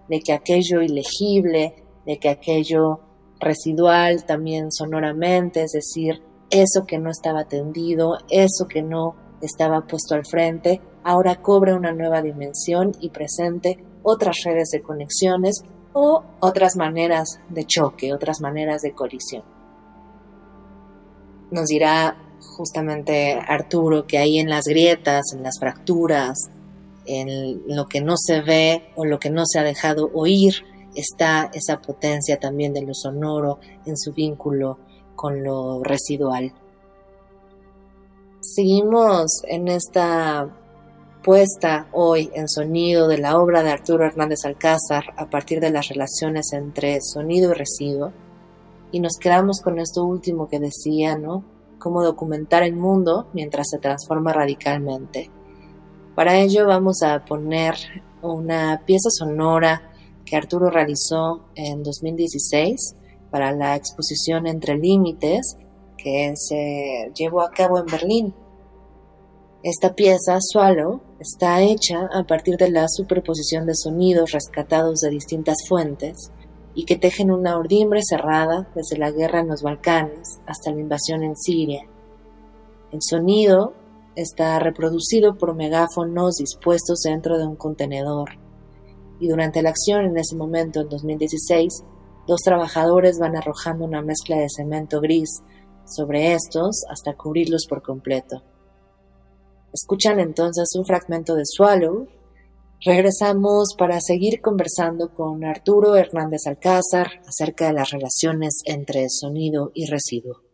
de 0.08 0.20
que 0.20 0.32
aquello 0.32 0.80
ilegible, 0.80 1.74
de 2.06 2.18
que 2.18 2.28
aquello 2.28 3.00
residual 3.40 4.24
también 4.24 4.70
sonoramente, 4.72 5.62
es 5.62 5.72
decir, 5.72 6.22
eso 6.50 6.84
que 6.86 6.98
no 6.98 7.10
estaba 7.10 7.40
atendido, 7.40 8.18
eso 8.30 8.66
que 8.68 8.82
no 8.82 9.16
estaba 9.40 9.86
puesto 9.86 10.14
al 10.14 10.24
frente, 10.24 10.80
ahora 11.02 11.42
cobra 11.42 11.76
una 11.76 11.92
nueva 11.92 12.22
dimensión 12.22 12.92
y 13.00 13.10
presente 13.10 13.84
otras 14.02 14.42
redes 14.44 14.70
de 14.70 14.82
conexiones 14.82 15.64
o 15.92 16.24
otras 16.40 16.76
maneras 16.76 17.40
de 17.48 17.64
choque, 17.64 18.12
otras 18.12 18.40
maneras 18.40 18.82
de 18.82 18.92
colisión. 18.92 19.42
Nos 21.50 21.66
dirá 21.66 22.16
justamente 22.56 23.34
Arturo 23.34 24.06
que 24.06 24.18
ahí 24.18 24.38
en 24.38 24.48
las 24.48 24.66
grietas, 24.66 25.32
en 25.34 25.42
las 25.42 25.58
fracturas, 25.58 26.50
en 27.06 27.62
lo 27.66 27.86
que 27.86 28.00
no 28.00 28.14
se 28.16 28.40
ve 28.40 28.90
o 28.96 29.04
lo 29.04 29.18
que 29.18 29.30
no 29.30 29.44
se 29.46 29.58
ha 29.58 29.62
dejado 29.62 30.10
oír, 30.14 30.54
está 30.94 31.50
esa 31.52 31.80
potencia 31.80 32.38
también 32.38 32.72
de 32.72 32.82
lo 32.82 32.94
sonoro 32.94 33.58
en 33.86 33.96
su 33.96 34.12
vínculo 34.12 34.78
con 35.14 35.42
lo 35.42 35.82
residual. 35.82 36.52
Seguimos 38.40 39.42
en 39.48 39.68
esta 39.68 40.48
puesta 41.22 41.88
hoy 41.92 42.30
en 42.34 42.48
sonido 42.48 43.08
de 43.08 43.16
la 43.16 43.38
obra 43.38 43.62
de 43.62 43.70
Arturo 43.70 44.04
Hernández 44.04 44.44
Alcázar 44.44 45.14
a 45.16 45.30
partir 45.30 45.60
de 45.60 45.70
las 45.70 45.88
relaciones 45.88 46.52
entre 46.52 47.00
sonido 47.00 47.52
y 47.52 47.54
residuo. 47.54 48.12
Y 48.92 49.00
nos 49.00 49.16
quedamos 49.18 49.60
con 49.62 49.78
esto 49.78 50.04
último 50.04 50.48
que 50.48 50.60
decía, 50.60 51.16
¿no? 51.16 51.42
Cómo 51.78 52.04
documentar 52.04 52.62
el 52.62 52.76
mundo 52.76 53.28
mientras 53.32 53.68
se 53.70 53.78
transforma 53.78 54.34
radicalmente. 54.34 55.30
Para 56.14 56.36
ello 56.36 56.66
vamos 56.66 57.02
a 57.02 57.24
poner 57.24 57.74
una 58.20 58.82
pieza 58.84 59.08
sonora 59.10 59.93
que 60.24 60.36
Arturo 60.36 60.70
realizó 60.70 61.44
en 61.54 61.82
2016 61.82 62.96
para 63.30 63.52
la 63.52 63.76
exposición 63.76 64.46
Entre 64.46 64.76
Límites 64.76 65.56
que 65.96 66.34
se 66.36 67.10
llevó 67.14 67.42
a 67.42 67.50
cabo 67.50 67.78
en 67.78 67.86
Berlín. 67.86 68.34
Esta 69.62 69.94
pieza, 69.94 70.38
Swallow, 70.40 71.00
está 71.18 71.62
hecha 71.62 72.08
a 72.12 72.24
partir 72.24 72.56
de 72.56 72.70
la 72.70 72.86
superposición 72.88 73.66
de 73.66 73.74
sonidos 73.74 74.32
rescatados 74.32 75.00
de 75.00 75.10
distintas 75.10 75.56
fuentes 75.66 76.30
y 76.74 76.84
que 76.84 76.96
tejen 76.96 77.30
una 77.30 77.58
urdimbre 77.58 78.00
cerrada 78.02 78.68
desde 78.74 78.98
la 78.98 79.10
guerra 79.10 79.40
en 79.40 79.48
los 79.48 79.62
Balcanes 79.62 80.40
hasta 80.46 80.70
la 80.70 80.80
invasión 80.80 81.22
en 81.22 81.36
Siria. 81.36 81.88
El 82.92 83.00
sonido 83.00 83.72
está 84.16 84.58
reproducido 84.58 85.38
por 85.38 85.54
megáfonos 85.54 86.36
dispuestos 86.36 87.00
dentro 87.00 87.38
de 87.38 87.46
un 87.46 87.56
contenedor 87.56 88.43
y 89.20 89.28
durante 89.28 89.62
la 89.62 89.70
acción 89.70 90.04
en 90.04 90.16
ese 90.16 90.36
momento, 90.36 90.80
en 90.80 90.88
2016, 90.88 91.84
dos 92.26 92.40
trabajadores 92.42 93.18
van 93.18 93.36
arrojando 93.36 93.84
una 93.84 94.02
mezcla 94.02 94.36
de 94.36 94.48
cemento 94.48 95.00
gris 95.00 95.42
sobre 95.86 96.32
estos 96.32 96.84
hasta 96.90 97.14
cubrirlos 97.14 97.66
por 97.68 97.82
completo. 97.82 98.42
Escuchan 99.72 100.20
entonces 100.20 100.68
un 100.76 100.84
fragmento 100.84 101.34
de 101.34 101.44
Swallow. 101.44 102.06
Regresamos 102.84 103.74
para 103.76 104.00
seguir 104.00 104.40
conversando 104.40 105.12
con 105.14 105.44
Arturo 105.44 105.96
Hernández 105.96 106.46
Alcázar 106.46 107.08
acerca 107.26 107.66
de 107.66 107.72
las 107.72 107.90
relaciones 107.90 108.60
entre 108.66 109.08
sonido 109.08 109.72
y 109.74 109.86
residuo. 109.86 110.53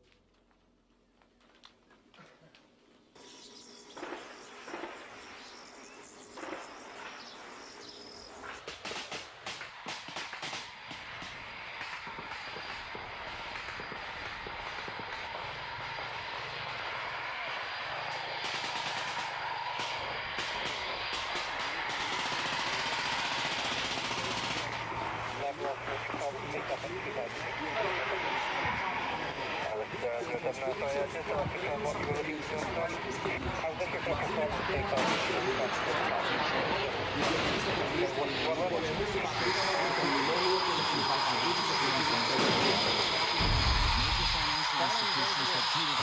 institutions 44.90 45.50
have 45.54 45.66
treated 45.70 45.94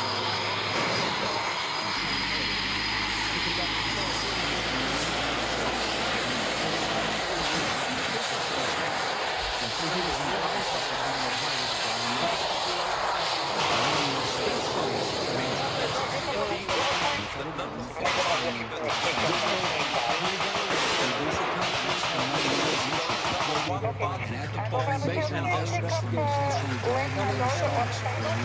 and 24.30 24.47
of 24.74 25.02
space 25.02 25.32
and 25.32 25.48
us, 25.48 25.72
rescuing 25.80 26.28
sensory, 26.28 27.08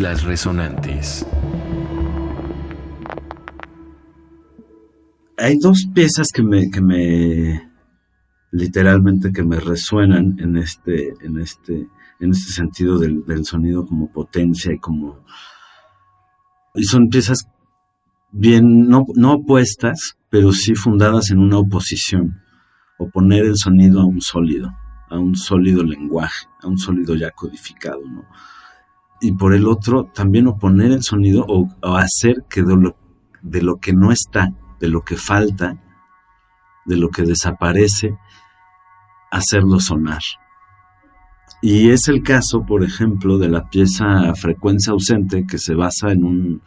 Islas 0.00 0.22
Resonantes. 0.22 1.26
Hay 5.36 5.58
dos 5.58 5.84
piezas 5.94 6.28
que 6.34 6.42
me, 6.42 6.70
que 6.70 6.80
me 6.80 7.70
literalmente 8.50 9.30
que 9.30 9.42
me 9.42 9.60
resuenan 9.60 10.36
en 10.38 10.56
este, 10.56 11.12
en 11.20 11.38
este, 11.38 11.86
en 12.18 12.30
este 12.30 12.50
sentido 12.50 12.98
del, 12.98 13.44
sonido 13.44 13.84
como 13.84 14.10
potencia 14.10 14.72
y 14.72 14.78
como 14.78 15.22
y 16.74 16.84
son 16.84 17.10
piezas 17.10 17.46
bien 18.32 18.88
no, 18.88 19.04
no 19.16 19.34
opuestas, 19.34 20.16
pero 20.30 20.52
sí 20.52 20.74
fundadas 20.74 21.30
en 21.30 21.40
una 21.40 21.58
oposición, 21.58 22.40
oponer 22.98 23.44
el 23.44 23.58
sonido 23.58 24.00
a 24.00 24.06
un 24.06 24.22
sólido, 24.22 24.70
a 25.10 25.18
un 25.18 25.36
sólido 25.36 25.84
lenguaje, 25.84 26.46
a 26.62 26.68
un 26.68 26.78
sólido 26.78 27.14
ya 27.16 27.32
codificado, 27.32 28.00
¿no? 28.08 28.24
Y 29.20 29.32
por 29.32 29.54
el 29.54 29.66
otro, 29.66 30.04
también 30.04 30.46
oponer 30.46 30.92
el 30.92 31.02
sonido 31.02 31.44
o, 31.46 31.68
hacer 31.96 32.44
que 32.48 32.62
de 32.62 32.76
lo, 32.76 32.96
de 33.42 33.62
lo 33.62 33.76
que 33.76 33.92
no 33.92 34.12
está, 34.12 34.48
de 34.80 34.88
lo 34.88 35.02
que 35.02 35.16
falta, 35.16 35.76
de 36.86 36.96
lo 36.96 37.10
que 37.10 37.22
desaparece, 37.22 38.16
hacerlo 39.30 39.78
sonar. 39.78 40.22
Y 41.62 41.90
es 41.90 42.08
el 42.08 42.22
caso, 42.22 42.64
por 42.64 42.82
ejemplo, 42.82 43.36
de 43.36 43.50
la 43.50 43.68
pieza 43.68 44.34
Frecuencia 44.34 44.92
ausente, 44.92 45.46
que 45.46 45.58
se 45.58 45.74
basa 45.74 46.10
en 46.10 46.24
un, 46.24 46.62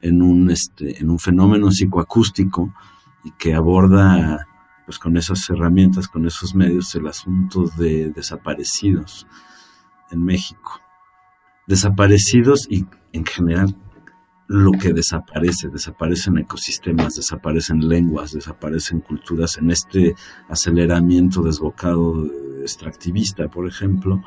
en 0.00 0.20
un, 0.20 0.50
este, 0.50 1.00
en 1.00 1.10
un 1.10 1.18
fenómeno 1.18 1.70
psicoacústico 1.70 2.74
y 3.22 3.30
que 3.32 3.54
aborda, 3.54 4.48
pues 4.84 4.98
con 4.98 5.16
esas 5.16 5.48
herramientas, 5.48 6.08
con 6.08 6.26
esos 6.26 6.56
medios, 6.56 6.92
el 6.96 7.06
asunto 7.06 7.66
de 7.78 8.10
desaparecidos 8.10 9.28
en 10.10 10.24
México. 10.24 10.81
Desaparecidos 11.66 12.66
y 12.68 12.84
en 13.12 13.24
general 13.24 13.76
lo 14.48 14.72
que 14.72 14.92
desaparece, 14.92 15.68
desaparecen 15.68 16.38
ecosistemas, 16.38 17.14
desaparecen 17.14 17.88
lenguas, 17.88 18.32
desaparecen 18.32 19.00
culturas 19.00 19.56
en 19.56 19.70
este 19.70 20.14
aceleramiento 20.48 21.42
desbocado 21.42 22.26
extractivista, 22.60 23.48
por 23.48 23.66
ejemplo, 23.66 24.20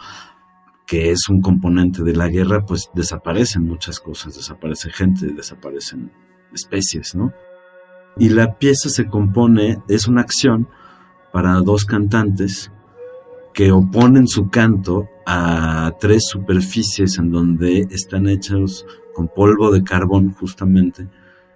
que 0.88 1.12
es 1.12 1.30
un 1.30 1.42
componente 1.42 2.04
de 2.04 2.16
la 2.16 2.28
guerra, 2.28 2.66
pues 2.66 2.90
desaparecen 2.94 3.66
muchas 3.66 4.00
cosas, 4.00 4.36
desaparece 4.36 4.90
gente, 4.92 5.28
desaparecen 5.28 6.12
especies, 6.54 7.16
¿no? 7.16 7.32
Y 8.18 8.30
la 8.30 8.58
pieza 8.58 8.90
se 8.90 9.06
compone, 9.06 9.78
es 9.90 10.08
una 10.08 10.22
acción 10.22 10.68
para 11.34 11.60
dos 11.62 11.86
cantantes 11.86 12.72
que 13.56 13.72
oponen 13.72 14.28
su 14.28 14.50
canto 14.50 15.10
a 15.26 15.94
tres 16.00 16.26
superficies 16.28 17.18
en 17.18 17.32
donde 17.32 17.88
están 17.90 18.28
hechos 18.28 18.86
con 19.14 19.30
polvo 19.30 19.72
de 19.72 19.82
carbón 19.82 20.34
justamente, 20.34 21.08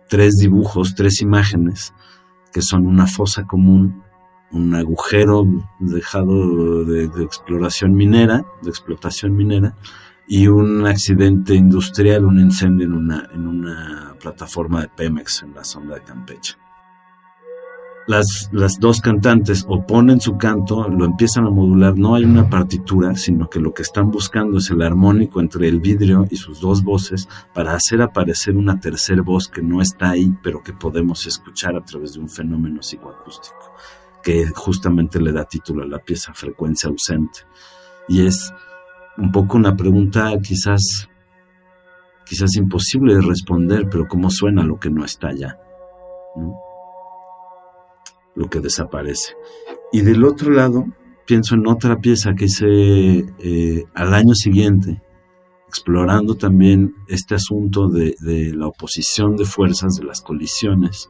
tres 0.08 0.38
dibujos, 0.38 0.96
tres 0.96 1.22
imágenes, 1.22 1.94
que 2.54 2.62
son 2.62 2.88
una 2.88 3.06
fosa 3.06 3.46
común, 3.46 4.02
un 4.52 4.74
agujero 4.76 5.46
dejado 5.80 6.86
de, 6.86 7.10
de, 7.10 7.24
exploración 7.24 7.94
minera, 7.94 8.46
de 8.62 8.70
explotación 8.70 9.36
minera, 9.36 9.76
y 10.26 10.48
un 10.48 10.88
accidente 10.88 11.54
industrial, 11.54 12.24
un 12.24 12.40
incendio 12.40 12.86
en 12.86 12.94
una, 12.94 13.28
en 13.34 13.46
una 13.46 14.16
plataforma 14.22 14.82
de 14.82 14.88
Pemex 14.88 15.44
en 15.44 15.54
la 15.54 15.66
zona 15.66 15.96
de 15.96 16.02
Campeche 16.02 16.56
las, 18.10 18.50
las 18.52 18.80
dos 18.80 19.02
cantantes 19.02 19.64
oponen 19.68 20.20
su 20.20 20.36
canto, 20.36 20.90
lo 20.90 21.06
empiezan 21.06 21.46
a 21.46 21.52
modular, 21.52 21.96
no 21.96 22.16
hay 22.16 22.24
una 22.26 22.50
partitura, 22.50 23.14
sino 23.16 23.48
que 23.48 23.60
lo 23.60 23.72
que 23.72 23.84
están 23.84 24.10
buscando 24.10 24.58
es 24.58 24.72
el 24.72 24.82
armónico 24.82 25.40
entre 25.40 25.68
el 25.68 25.80
vidrio 25.80 26.26
y 26.28 26.36
sus 26.36 26.60
dos 26.60 26.84
voces 26.84 27.30
para 27.54 27.76
hacer 27.76 28.02
aparecer 28.02 28.58
una 28.58 28.80
tercera 28.80 29.22
voz 29.22 29.48
que 29.48 29.62
no 29.62 29.80
está 29.80 30.10
ahí, 30.10 30.34
pero 30.42 30.64
que 30.64 30.74
podemos 30.74 31.28
escuchar 31.28 31.76
a 31.76 31.86
través 31.86 32.14
de 32.14 32.22
un 32.22 32.30
fenómeno 32.30 32.82
psicoacústico, 32.82 33.76
que 34.24 34.48
justamente 34.56 35.22
le 35.22 35.32
da 35.32 35.46
título 35.46 35.84
a 35.84 35.88
la 35.88 36.00
pieza 36.00 36.34
Frecuencia 36.34 36.90
ausente. 36.90 37.42
Y 38.08 38.26
es 38.26 38.52
un 39.20 39.32
poco 39.32 39.56
una 39.56 39.76
pregunta 39.76 40.32
quizás, 40.42 41.08
quizás 42.26 42.56
imposible 42.56 43.14
de 43.14 43.22
responder, 43.22 43.88
pero 43.88 44.08
cómo 44.08 44.32
suena 44.32 44.64
lo 44.64 44.80
que 44.80 44.90
no 44.90 45.06
está 45.06 45.28
allá. 45.28 45.60
¿no? 46.36 46.69
Lo 48.40 48.50
que 48.50 48.62
desaparece. 48.62 49.34
Y 49.92 50.02
del 50.02 50.24
otro 50.24 50.52
lado, 50.52 50.86
pienso 51.28 51.56
en 51.56 51.68
otra 51.68 51.98
pieza 51.98 52.34
que 52.34 52.46
hice 52.46 53.26
eh, 53.38 53.84
al 53.94 54.14
año 54.14 54.34
siguiente, 54.34 55.04
explorando 55.68 56.36
también 56.36 56.96
este 57.10 57.36
asunto 57.36 57.90
de, 57.90 58.16
la 58.56 58.68
oposición 58.68 59.36
de 59.36 59.44
fuerzas, 59.44 59.96
de 59.96 60.06
las 60.06 60.22
colisiones, 60.22 61.10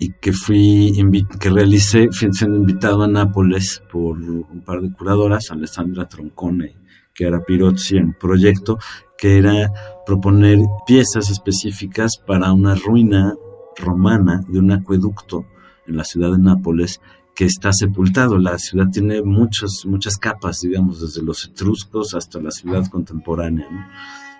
y 0.00 0.10
que 0.20 0.32
fui, 0.32 0.92
que 1.38 1.48
realicé, 1.48 2.08
siendo 2.10 2.56
invitado 2.56 3.04
a 3.04 3.08
Nápoles 3.08 3.80
por 3.90 4.18
un 4.18 4.62
par 4.66 4.80
de 4.80 4.92
curadoras, 4.92 5.52
Alessandra 5.52 6.08
Troncone, 6.08 6.76
que 7.14 7.24
era 7.24 7.44
Pirozzi, 7.44 7.98
en 7.98 8.06
un 8.06 8.14
proyecto 8.14 8.78
que 9.16 9.38
era 9.38 9.70
proponer 10.04 10.58
piezas 10.86 11.30
específicas 11.30 12.16
para 12.26 12.52
una 12.52 12.74
ruina 12.74 13.34
romana 13.76 14.40
de 14.48 14.58
un 14.58 14.72
acueducto 14.72 15.46
en 15.90 15.96
la 15.96 16.04
ciudad 16.04 16.32
de 16.32 16.38
Nápoles 16.38 17.00
que 17.34 17.44
está 17.44 17.72
sepultado. 17.72 18.38
La 18.38 18.58
ciudad 18.58 18.88
tiene 18.90 19.22
muchas, 19.22 19.84
muchas 19.86 20.16
capas, 20.16 20.60
digamos, 20.60 21.00
desde 21.00 21.22
los 21.22 21.44
etruscos 21.44 22.14
hasta 22.14 22.40
la 22.40 22.50
ciudad 22.50 22.86
contemporánea, 22.86 23.66
¿no? 23.70 23.80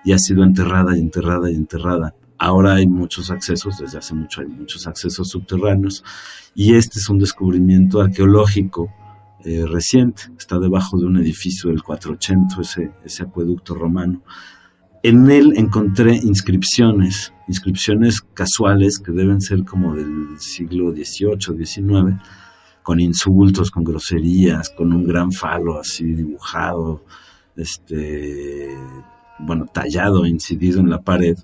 y 0.04 0.12
ha 0.12 0.18
sido 0.18 0.44
enterrada 0.44 0.96
y 0.96 1.00
enterrada 1.00 1.50
y 1.50 1.54
enterrada. 1.54 2.14
Ahora 2.38 2.74
hay 2.74 2.86
muchos 2.86 3.30
accesos, 3.30 3.78
desde 3.78 3.98
hace 3.98 4.14
mucho 4.14 4.40
hay 4.40 4.46
muchos 4.46 4.86
accesos 4.86 5.28
subterráneos, 5.28 6.02
y 6.54 6.74
este 6.74 6.98
es 6.98 7.08
un 7.10 7.18
descubrimiento 7.18 8.00
arqueológico 8.00 8.90
eh, 9.44 9.64
reciente. 9.66 10.22
Está 10.38 10.58
debajo 10.58 10.98
de 10.98 11.06
un 11.06 11.18
edificio 11.18 11.70
del 11.70 11.82
480, 11.82 12.60
ese, 12.60 12.92
ese 13.04 13.22
acueducto 13.24 13.74
romano. 13.74 14.22
En 15.02 15.30
él 15.30 15.54
encontré 15.56 16.14
inscripciones, 16.16 17.32
inscripciones 17.48 18.20
casuales 18.20 18.98
que 18.98 19.12
deben 19.12 19.40
ser 19.40 19.64
como 19.64 19.94
del 19.94 20.38
siglo 20.38 20.92
XVIII, 20.92 21.64
XIX, 21.64 22.20
con 22.82 23.00
insultos, 23.00 23.70
con 23.70 23.82
groserías, 23.82 24.68
con 24.70 24.92
un 24.92 25.06
gran 25.06 25.32
falo 25.32 25.80
así 25.80 26.04
dibujado, 26.04 27.04
este, 27.56 28.76
bueno, 29.38 29.66
tallado, 29.72 30.26
incidido 30.26 30.80
en 30.80 30.90
la 30.90 31.00
pared. 31.00 31.36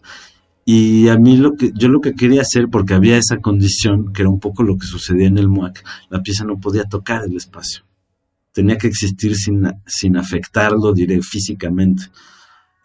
Y 0.65 1.09
a 1.09 1.17
mí 1.17 1.39
lo 1.39 1.55
que, 1.55 1.73
yo 1.75 1.89
lo 1.89 2.01
que 2.01 2.15
quería 2.15 2.43
hacer, 2.43 2.69
porque 2.69 2.93
había 2.93 3.17
esa 3.17 3.39
condición, 3.39 4.13
que 4.13 4.23
era 4.23 4.31
un 4.31 4.41
poco 4.41 4.65
lo 4.65 4.77
que 4.77 4.87
sucedía 4.87 5.29
en 5.29 5.39
el 5.39 5.49
MUAC, 5.49 5.83
la 6.11 6.23
pieza 6.23 6.45
no 6.45 6.59
podía 6.59 6.85
tocar 6.85 7.25
el 7.25 7.37
espacio. 7.37 7.85
Tenía 8.53 8.77
que 8.77 8.89
existir 8.89 9.35
sin, 9.35 9.67
sin 9.87 10.17
afectarlo 10.17 10.93
diré, 10.93 11.23
físicamente. 11.23 12.05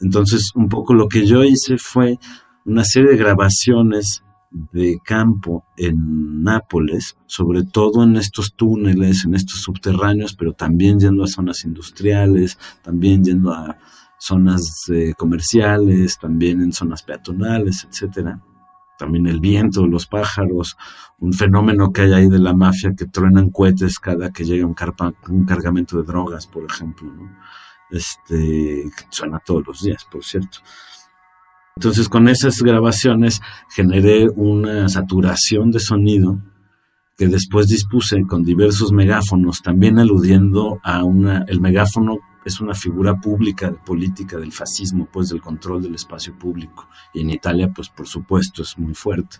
Entonces, 0.01 0.51
un 0.55 0.67
poco 0.67 0.93
lo 0.93 1.07
que 1.07 1.25
yo 1.25 1.43
hice 1.43 1.77
fue 1.77 2.17
una 2.65 2.83
serie 2.83 3.11
de 3.11 3.17
grabaciones 3.17 4.23
de 4.51 4.99
campo 5.03 5.63
en 5.77 6.43
Nápoles, 6.43 7.15
sobre 7.25 7.63
todo 7.63 8.03
en 8.03 8.17
estos 8.17 8.53
túneles, 8.55 9.23
en 9.25 9.35
estos 9.35 9.61
subterráneos, 9.61 10.35
pero 10.35 10.53
también 10.53 10.99
yendo 10.99 11.23
a 11.23 11.27
zonas 11.27 11.63
industriales, 11.63 12.57
también 12.81 13.23
yendo 13.23 13.53
a 13.53 13.77
zonas 14.19 14.83
eh, 14.91 15.13
comerciales, 15.17 16.19
también 16.19 16.61
en 16.61 16.73
zonas 16.73 17.03
peatonales, 17.03 17.87
etcétera. 17.89 18.41
También 18.97 19.25
el 19.27 19.39
viento, 19.39 19.87
los 19.87 20.05
pájaros, 20.05 20.77
un 21.19 21.33
fenómeno 21.33 21.91
que 21.91 22.01
hay 22.01 22.13
ahí 22.13 22.29
de 22.29 22.37
la 22.37 22.53
mafia 22.53 22.93
que 22.95 23.07
truenan 23.07 23.49
cohetes 23.49 23.97
cada 23.97 24.31
que 24.31 24.43
llega 24.43 24.65
un, 24.65 24.75
carpa, 24.75 25.11
un 25.29 25.45
cargamento 25.45 25.97
de 25.97 26.03
drogas, 26.03 26.45
por 26.45 26.65
ejemplo. 26.65 27.11
¿no? 27.11 27.31
Este, 27.91 28.89
suena 29.09 29.39
todos 29.45 29.63
los 29.67 29.81
días, 29.81 30.05
por 30.11 30.23
cierto. 30.23 30.59
Entonces 31.75 32.09
con 32.09 32.27
esas 32.27 32.61
grabaciones 32.61 33.41
generé 33.69 34.27
una 34.35 34.89
saturación 34.89 35.71
de 35.71 35.79
sonido 35.79 36.39
que 37.17 37.27
después 37.27 37.67
dispuse 37.67 38.21
con 38.27 38.43
diversos 38.43 38.91
megáfonos, 38.91 39.61
también 39.61 39.99
aludiendo 39.99 40.79
a 40.83 41.03
una, 41.03 41.45
el 41.47 41.61
megáfono 41.61 42.17
es 42.45 42.59
una 42.59 42.73
figura 42.73 43.15
pública 43.15 43.71
política 43.85 44.37
del 44.37 44.51
fascismo, 44.51 45.07
pues 45.11 45.29
del 45.29 45.41
control 45.41 45.83
del 45.83 45.95
espacio 45.95 46.37
público. 46.37 46.87
Y 47.13 47.21
en 47.21 47.29
Italia, 47.29 47.71
pues 47.73 47.89
por 47.89 48.07
supuesto, 48.07 48.63
es 48.63 48.77
muy 48.77 48.93
fuerte 48.93 49.37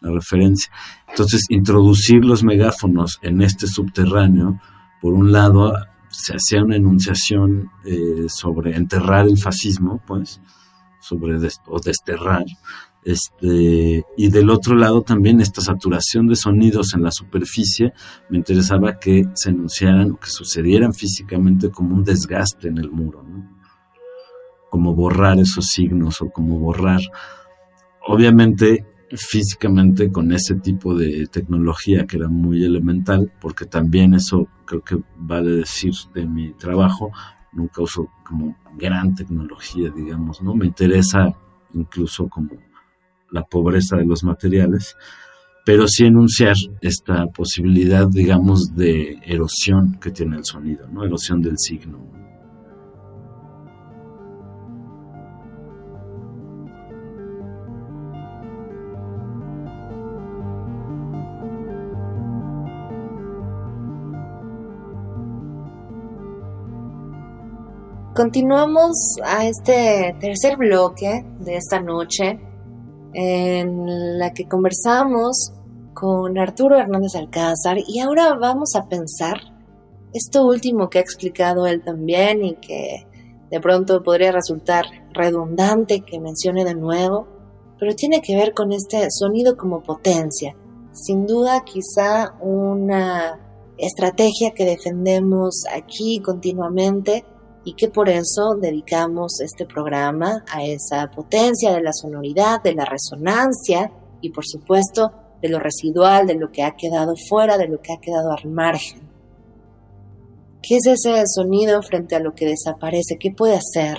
la 0.00 0.12
referencia. 0.12 0.72
Entonces, 1.08 1.42
introducir 1.48 2.24
los 2.24 2.44
megáfonos 2.44 3.18
en 3.22 3.42
este 3.42 3.66
subterráneo, 3.66 4.60
por 5.00 5.14
un 5.14 5.32
lado, 5.32 5.72
se 6.16 6.34
hacía 6.34 6.62
una 6.62 6.76
enunciación 6.76 7.70
eh, 7.84 8.26
sobre 8.28 8.76
enterrar 8.76 9.26
el 9.26 9.38
fascismo, 9.38 10.00
pues, 10.06 10.40
sobre 11.00 11.36
o 11.66 11.80
desterrar, 11.80 12.44
este, 13.04 14.02
y 14.16 14.30
del 14.30 14.48
otro 14.48 14.74
lado 14.74 15.02
también 15.02 15.40
esta 15.40 15.60
saturación 15.60 16.26
de 16.26 16.36
sonidos 16.36 16.94
en 16.94 17.02
la 17.02 17.10
superficie, 17.10 17.92
me 18.30 18.38
interesaba 18.38 18.98
que 18.98 19.24
se 19.34 19.50
enunciaran, 19.50 20.16
que 20.16 20.30
sucedieran 20.30 20.94
físicamente 20.94 21.70
como 21.70 21.94
un 21.94 22.04
desgaste 22.04 22.68
en 22.68 22.78
el 22.78 22.90
muro, 22.90 23.22
¿no? 23.22 23.54
como 24.70 24.94
borrar 24.94 25.38
esos 25.38 25.66
signos 25.66 26.20
o 26.22 26.30
como 26.30 26.58
borrar, 26.58 27.00
obviamente 28.06 28.86
físicamente 29.16 30.10
con 30.10 30.32
ese 30.32 30.56
tipo 30.56 30.94
de 30.94 31.26
tecnología 31.26 32.06
que 32.06 32.16
era 32.16 32.28
muy 32.28 32.64
elemental, 32.64 33.32
porque 33.40 33.66
también 33.66 34.14
eso 34.14 34.48
creo 34.64 34.82
que 34.82 34.98
vale 35.16 35.50
decir 35.50 35.92
de 36.14 36.26
mi 36.26 36.52
trabajo, 36.54 37.10
nunca 37.52 37.82
uso 37.82 38.08
como 38.24 38.56
gran 38.76 39.14
tecnología, 39.14 39.90
digamos, 39.94 40.42
¿no? 40.42 40.54
Me 40.54 40.66
interesa 40.66 41.34
incluso 41.74 42.28
como 42.28 42.50
la 43.30 43.42
pobreza 43.44 43.96
de 43.96 44.04
los 44.04 44.24
materiales, 44.24 44.96
pero 45.64 45.88
sí 45.88 46.04
enunciar 46.04 46.56
esta 46.80 47.26
posibilidad, 47.26 48.06
digamos, 48.08 48.74
de 48.74 49.18
erosión 49.24 49.98
que 50.00 50.10
tiene 50.10 50.36
el 50.36 50.44
sonido, 50.44 50.86
¿no? 50.88 51.04
Erosión 51.04 51.40
del 51.40 51.58
signo. 51.58 52.23
Continuamos 68.14 69.16
a 69.24 69.44
este 69.44 70.14
tercer 70.20 70.56
bloque 70.56 71.26
de 71.40 71.56
esta 71.56 71.80
noche 71.80 72.38
en 73.12 74.18
la 74.20 74.32
que 74.32 74.46
conversamos 74.46 75.52
con 75.94 76.38
Arturo 76.38 76.78
Hernández 76.78 77.16
Alcázar 77.16 77.78
y 77.84 77.98
ahora 77.98 78.34
vamos 78.34 78.76
a 78.76 78.88
pensar 78.88 79.38
esto 80.12 80.46
último 80.46 80.88
que 80.88 80.98
ha 80.98 81.00
explicado 81.00 81.66
él 81.66 81.82
también 81.82 82.44
y 82.44 82.54
que 82.54 83.04
de 83.50 83.60
pronto 83.60 84.00
podría 84.04 84.30
resultar 84.30 84.84
redundante 85.12 86.02
que 86.02 86.20
mencione 86.20 86.64
de 86.64 86.76
nuevo, 86.76 87.26
pero 87.80 87.96
tiene 87.96 88.20
que 88.20 88.36
ver 88.36 88.54
con 88.54 88.70
este 88.70 89.10
sonido 89.10 89.56
como 89.56 89.82
potencia. 89.82 90.54
Sin 90.92 91.26
duda 91.26 91.64
quizá 91.64 92.36
una 92.40 93.40
estrategia 93.76 94.52
que 94.52 94.64
defendemos 94.64 95.64
aquí 95.74 96.20
continuamente 96.20 97.24
y 97.64 97.74
que 97.74 97.88
por 97.88 98.08
eso 98.08 98.54
dedicamos 98.60 99.40
este 99.40 99.64
programa 99.64 100.44
a 100.50 100.64
esa 100.64 101.10
potencia 101.10 101.72
de 101.72 101.82
la 101.82 101.92
sonoridad, 101.92 102.62
de 102.62 102.74
la 102.74 102.84
resonancia 102.84 103.90
y 104.20 104.30
por 104.30 104.44
supuesto 104.46 105.12
de 105.40 105.48
lo 105.48 105.58
residual, 105.58 106.26
de 106.26 106.34
lo 106.34 106.50
que 106.50 106.62
ha 106.62 106.76
quedado 106.76 107.14
fuera, 107.28 107.56
de 107.58 107.68
lo 107.68 107.80
que 107.80 107.92
ha 107.92 108.00
quedado 108.00 108.32
al 108.32 108.50
margen. 108.50 109.02
¿Qué 110.62 110.76
es 110.76 110.86
ese 110.86 111.22
sonido 111.26 111.82
frente 111.82 112.16
a 112.16 112.20
lo 112.20 112.34
que 112.34 112.46
desaparece? 112.46 113.18
¿Qué 113.18 113.30
puede 113.30 113.56
hacer? 113.56 113.98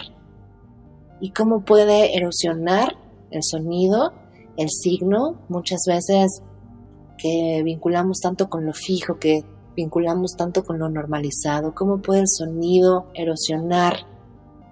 ¿Y 1.21 1.31
cómo 1.31 1.63
puede 1.63 2.17
erosionar 2.17 2.97
el 3.29 3.43
sonido, 3.43 4.13
el 4.57 4.69
signo? 4.69 5.41
Muchas 5.49 5.81
veces 5.87 6.41
que 7.17 7.61
vinculamos 7.63 8.19
tanto 8.19 8.49
con 8.49 8.65
lo 8.65 8.73
fijo, 8.73 9.19
que 9.19 9.43
vinculamos 9.75 10.35
tanto 10.37 10.63
con 10.63 10.79
lo 10.79 10.89
normalizado, 10.89 11.73
cómo 11.73 12.01
puede 12.01 12.21
el 12.21 12.27
sonido 12.27 13.07
erosionar 13.13 14.07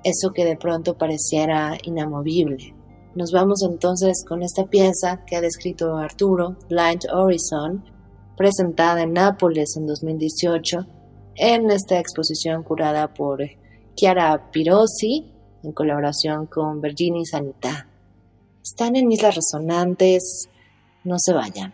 eso 0.04 0.32
que 0.32 0.46
de 0.46 0.58
pronto 0.58 0.98
pareciera 0.98 1.78
inamovible. 1.84 2.76
Nos 3.16 3.32
vamos 3.32 3.62
entonces 3.64 4.26
con 4.28 4.42
esta 4.42 4.66
pieza 4.66 5.24
que 5.26 5.36
ha 5.36 5.42
descrito 5.42 5.98
Arturo, 5.98 6.58
Blind 6.70 7.06
Horizon, 7.14 7.84
presentada 8.36 9.04
en 9.04 9.14
Nápoles 9.14 9.78
en 9.78 9.86
2018 9.86 10.86
en 11.36 11.72
esta 11.72 12.00
exposición 12.00 12.64
curada 12.64 13.14
por 13.14 13.40
Chiara 13.96 14.52
Pirozzi 14.52 15.32
en 15.64 15.72
colaboración 15.72 16.48
con 16.48 16.82
Virginie 16.82 17.26
Sanita. 17.26 17.88
Están 18.62 18.96
en 18.96 19.12
Islas 19.12 19.36
Resonantes, 19.36 20.50
no 21.04 21.16
se 21.20 21.34
vayan. 21.34 21.74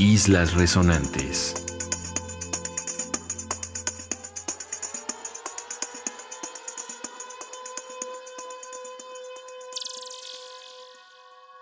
Islas 0.00 0.54
Resonantes. 0.54 1.54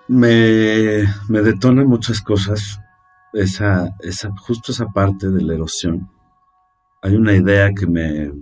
Me, 0.06 1.02
me 1.28 1.42
detona 1.42 1.82
muchas 1.82 2.20
cosas 2.20 2.78
esa, 3.32 3.90
esa, 3.98 4.30
justo 4.36 4.70
esa 4.70 4.86
parte 4.86 5.30
de 5.30 5.42
la 5.42 5.54
erosión. 5.54 6.08
Hay 7.02 7.16
una 7.16 7.32
idea 7.32 7.72
que 7.74 7.88
me, 7.88 8.32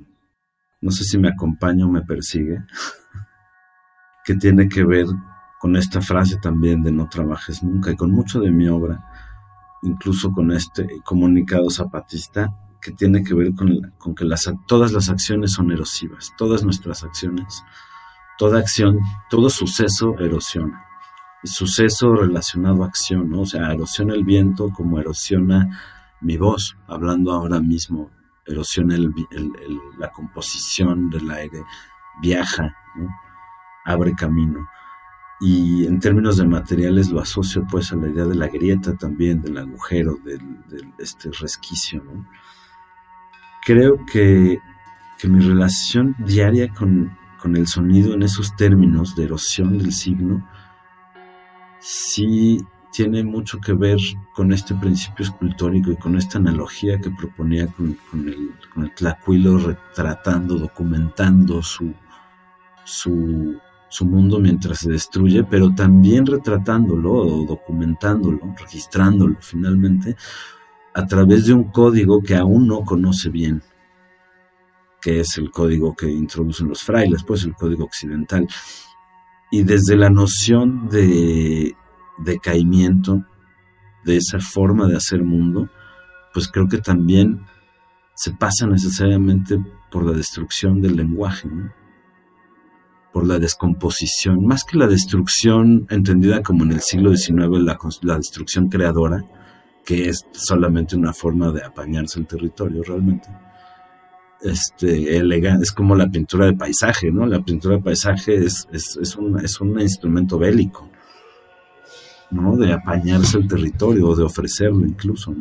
no 0.82 0.90
sé 0.90 1.04
si 1.04 1.16
me 1.16 1.30
acompaña 1.30 1.86
o 1.86 1.90
me 1.90 2.02
persigue, 2.02 2.62
que 4.26 4.34
tiene 4.34 4.68
que 4.68 4.84
ver 4.84 5.06
con 5.58 5.74
esta 5.74 6.02
frase 6.02 6.36
también 6.36 6.82
de 6.82 6.92
no 6.92 7.08
trabajes 7.08 7.62
nunca 7.62 7.92
y 7.92 7.96
con 7.96 8.10
mucho 8.10 8.40
de 8.40 8.50
mi 8.50 8.68
obra, 8.68 9.02
incluso 9.86 10.30
con 10.32 10.52
este 10.52 11.00
comunicado 11.04 11.70
zapatista 11.70 12.54
que 12.80 12.92
tiene 12.92 13.24
que 13.24 13.34
ver 13.34 13.54
con, 13.54 13.94
con 13.98 14.14
que 14.14 14.24
las, 14.24 14.52
todas 14.66 14.92
las 14.92 15.08
acciones 15.08 15.52
son 15.52 15.72
erosivas, 15.72 16.32
todas 16.36 16.62
nuestras 16.62 17.02
acciones, 17.02 17.62
toda 18.38 18.58
acción, 18.58 19.00
todo 19.30 19.50
suceso 19.50 20.14
erosiona 20.18 20.86
suceso 21.46 22.14
relacionado 22.14 22.82
a 22.82 22.86
acción. 22.86 23.32
O 23.34 23.46
sea, 23.46 23.72
erosiona 23.72 24.14
el 24.14 24.24
viento 24.24 24.70
como 24.70 24.98
erosiona 24.98 25.68
mi 26.20 26.36
voz, 26.36 26.76
hablando 26.86 27.32
ahora 27.32 27.60
mismo, 27.60 28.10
erosiona 28.46 28.96
la 29.98 30.10
composición 30.10 31.10
del 31.10 31.30
aire, 31.30 31.62
viaja, 32.20 32.74
abre 33.84 34.14
camino. 34.14 34.66
Y 35.40 35.86
en 35.86 36.00
términos 36.00 36.38
de 36.38 36.46
materiales 36.46 37.10
lo 37.10 37.20
asocio 37.20 37.66
pues 37.70 37.92
a 37.92 37.96
la 37.96 38.08
idea 38.08 38.24
de 38.24 38.34
la 38.34 38.48
grieta 38.48 38.96
también, 38.96 39.42
del 39.42 39.58
agujero, 39.58 40.18
del, 40.24 40.40
este 40.98 41.30
resquicio. 41.40 42.02
¿no? 42.02 42.26
Creo 43.64 43.98
que, 44.10 44.58
que, 45.18 45.28
mi 45.28 45.40
relación 45.40 46.16
diaria 46.18 46.72
con, 46.72 47.16
con 47.40 47.56
el 47.56 47.66
sonido 47.66 48.14
en 48.14 48.22
esos 48.22 48.56
términos 48.56 49.14
de 49.14 49.24
erosión 49.24 49.76
del 49.76 49.92
signo 49.92 50.48
sí 51.80 52.64
tiene 52.96 53.22
mucho 53.22 53.60
que 53.60 53.74
ver 53.74 53.98
con 54.34 54.52
este 54.52 54.74
principio 54.74 55.26
escultórico 55.26 55.92
y 55.92 55.96
con 55.96 56.16
esta 56.16 56.38
analogía 56.38 56.98
que 56.98 57.10
proponía 57.10 57.66
con, 57.66 57.98
el, 58.14 58.54
con 58.72 58.90
tlacuilo 58.94 59.58
retratando, 59.58 60.56
documentando 60.56 61.62
su, 61.62 61.92
su, 62.84 63.60
mundo 64.02 64.38
mientras 64.38 64.78
se 64.80 64.90
destruye, 64.90 65.44
pero 65.44 65.74
también 65.74 66.26
retratándolo 66.26 67.12
o 67.12 67.46
documentándolo, 67.46 68.54
registrándolo 68.58 69.36
finalmente 69.40 70.16
a 70.94 71.06
través 71.06 71.46
de 71.46 71.52
un 71.52 71.64
código 71.64 72.22
que 72.22 72.34
aún 72.34 72.66
no 72.66 72.82
conoce 72.82 73.28
bien, 73.28 73.62
que 75.00 75.20
es 75.20 75.36
el 75.38 75.50
código 75.50 75.94
que 75.94 76.10
introducen 76.10 76.68
los 76.68 76.82
frailes, 76.82 77.22
pues 77.22 77.44
el 77.44 77.54
código 77.54 77.84
occidental. 77.84 78.46
Y 79.50 79.62
desde 79.62 79.94
la 79.96 80.10
noción 80.10 80.88
de 80.88 81.76
decaimiento 82.18 83.24
de 84.04 84.16
esa 84.16 84.38
forma 84.40 84.86
de 84.86 84.96
hacer 84.96 85.22
mundo, 85.22 85.68
pues 86.32 86.48
creo 86.48 86.66
que 86.66 86.78
también 86.78 87.44
se 88.14 88.32
pasa 88.32 88.66
necesariamente 88.66 89.58
por 89.90 90.04
la 90.04 90.12
destrucción 90.12 90.80
del 90.80 90.96
lenguaje, 90.96 91.48
por 93.16 93.26
la 93.26 93.38
descomposición, 93.38 94.44
más 94.44 94.62
que 94.62 94.76
la 94.76 94.86
destrucción 94.86 95.86
entendida 95.88 96.42
como 96.42 96.64
en 96.64 96.72
el 96.72 96.82
siglo 96.82 97.16
XIX, 97.16 97.48
la, 98.02 98.18
destrucción 98.18 98.68
creadora, 98.68 99.24
que 99.86 100.10
es 100.10 100.26
solamente 100.32 100.96
una 100.96 101.14
forma 101.14 101.50
de 101.50 101.64
apañarse 101.64 102.20
el 102.20 102.26
territorio 102.26 102.82
realmente 102.82 103.26
este, 104.42 105.16
es 105.16 105.72
como 105.72 105.94
la 105.94 106.10
pintura 106.10 106.44
de 106.44 106.52
paisaje, 106.52 107.10
¿no? 107.10 107.24
La 107.24 107.40
pintura 107.40 107.76
de 107.76 107.82
paisaje 107.82 108.34
es, 108.34 108.68
es, 108.70 109.16
un, 109.16 109.42
es 109.42 109.62
un 109.62 109.80
instrumento 109.80 110.38
bélico, 110.38 110.86
¿no? 112.30 112.54
De 112.54 112.70
apañarse 112.70 113.38
el 113.38 113.48
territorio 113.48 114.08
o 114.08 114.14
de 114.14 114.24
ofrecerlo 114.24 114.84
incluso, 114.84 115.34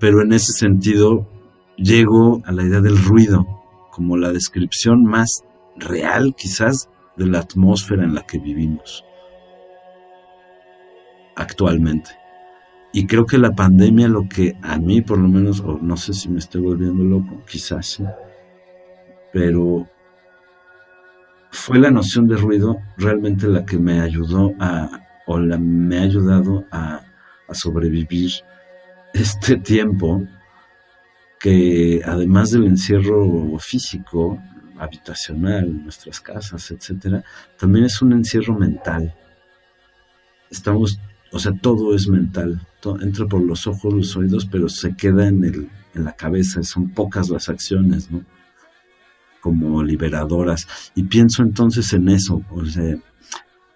Pero 0.00 0.20
en 0.22 0.32
ese 0.32 0.50
sentido 0.50 1.28
llego 1.76 2.42
a 2.44 2.50
la 2.50 2.64
idea 2.64 2.80
del 2.80 2.98
ruido 2.98 3.46
como 3.92 4.16
la 4.16 4.32
descripción 4.32 5.04
más 5.04 5.44
real 5.76 6.34
quizás 6.36 6.88
de 7.16 7.26
la 7.26 7.40
atmósfera 7.40 8.04
en 8.04 8.14
la 8.14 8.22
que 8.22 8.38
vivimos 8.38 9.04
actualmente. 11.36 12.10
Y 12.92 13.06
creo 13.06 13.24
que 13.24 13.38
la 13.38 13.54
pandemia 13.54 14.08
lo 14.08 14.28
que 14.28 14.56
a 14.62 14.78
mí 14.78 15.00
por 15.00 15.18
lo 15.18 15.28
menos, 15.28 15.60
o 15.60 15.78
no 15.80 15.96
sé 15.96 16.12
si 16.12 16.28
me 16.28 16.38
estoy 16.38 16.60
volviendo 16.60 17.02
loco, 17.02 17.42
quizás 17.46 17.86
sí, 17.86 18.04
pero 19.32 19.88
fue 21.50 21.78
la 21.78 21.90
noción 21.90 22.28
de 22.28 22.36
ruido 22.36 22.76
realmente 22.98 23.46
la 23.46 23.64
que 23.64 23.78
me 23.78 24.00
ayudó 24.00 24.52
a, 24.60 24.90
o 25.26 25.38
la, 25.38 25.58
me 25.58 25.98
ha 25.98 26.02
ayudado 26.02 26.64
a, 26.70 27.00
a 27.48 27.54
sobrevivir 27.54 28.30
este 29.14 29.56
tiempo 29.56 30.22
que 31.40 32.00
además 32.04 32.52
del 32.52 32.66
encierro 32.66 33.58
físico, 33.58 34.38
habitacional, 34.82 35.84
nuestras 35.84 36.20
casas, 36.20 36.70
etcétera, 36.70 37.24
también 37.58 37.84
es 37.84 38.00
un 38.02 38.12
encierro 38.12 38.58
mental. 38.58 39.14
Estamos 40.50 40.98
o 41.32 41.38
sea, 41.38 41.52
todo 41.52 41.94
es 41.94 42.08
mental, 42.08 42.60
entra 43.00 43.26
por 43.26 43.42
los 43.42 43.66
ojos, 43.66 43.94
los 43.94 44.16
oídos, 44.16 44.44
pero 44.44 44.68
se 44.68 44.94
queda 44.94 45.26
en, 45.26 45.44
el, 45.44 45.70
en 45.94 46.04
la 46.04 46.12
cabeza, 46.12 46.62
son 46.62 46.90
pocas 46.90 47.30
las 47.30 47.48
acciones, 47.48 48.10
¿no? 48.10 48.22
Como 49.40 49.82
liberadoras. 49.82 50.68
Y 50.94 51.04
pienso 51.04 51.42
entonces 51.42 51.90
en 51.94 52.10
eso, 52.10 52.42
o 52.50 52.66
sea, 52.66 52.96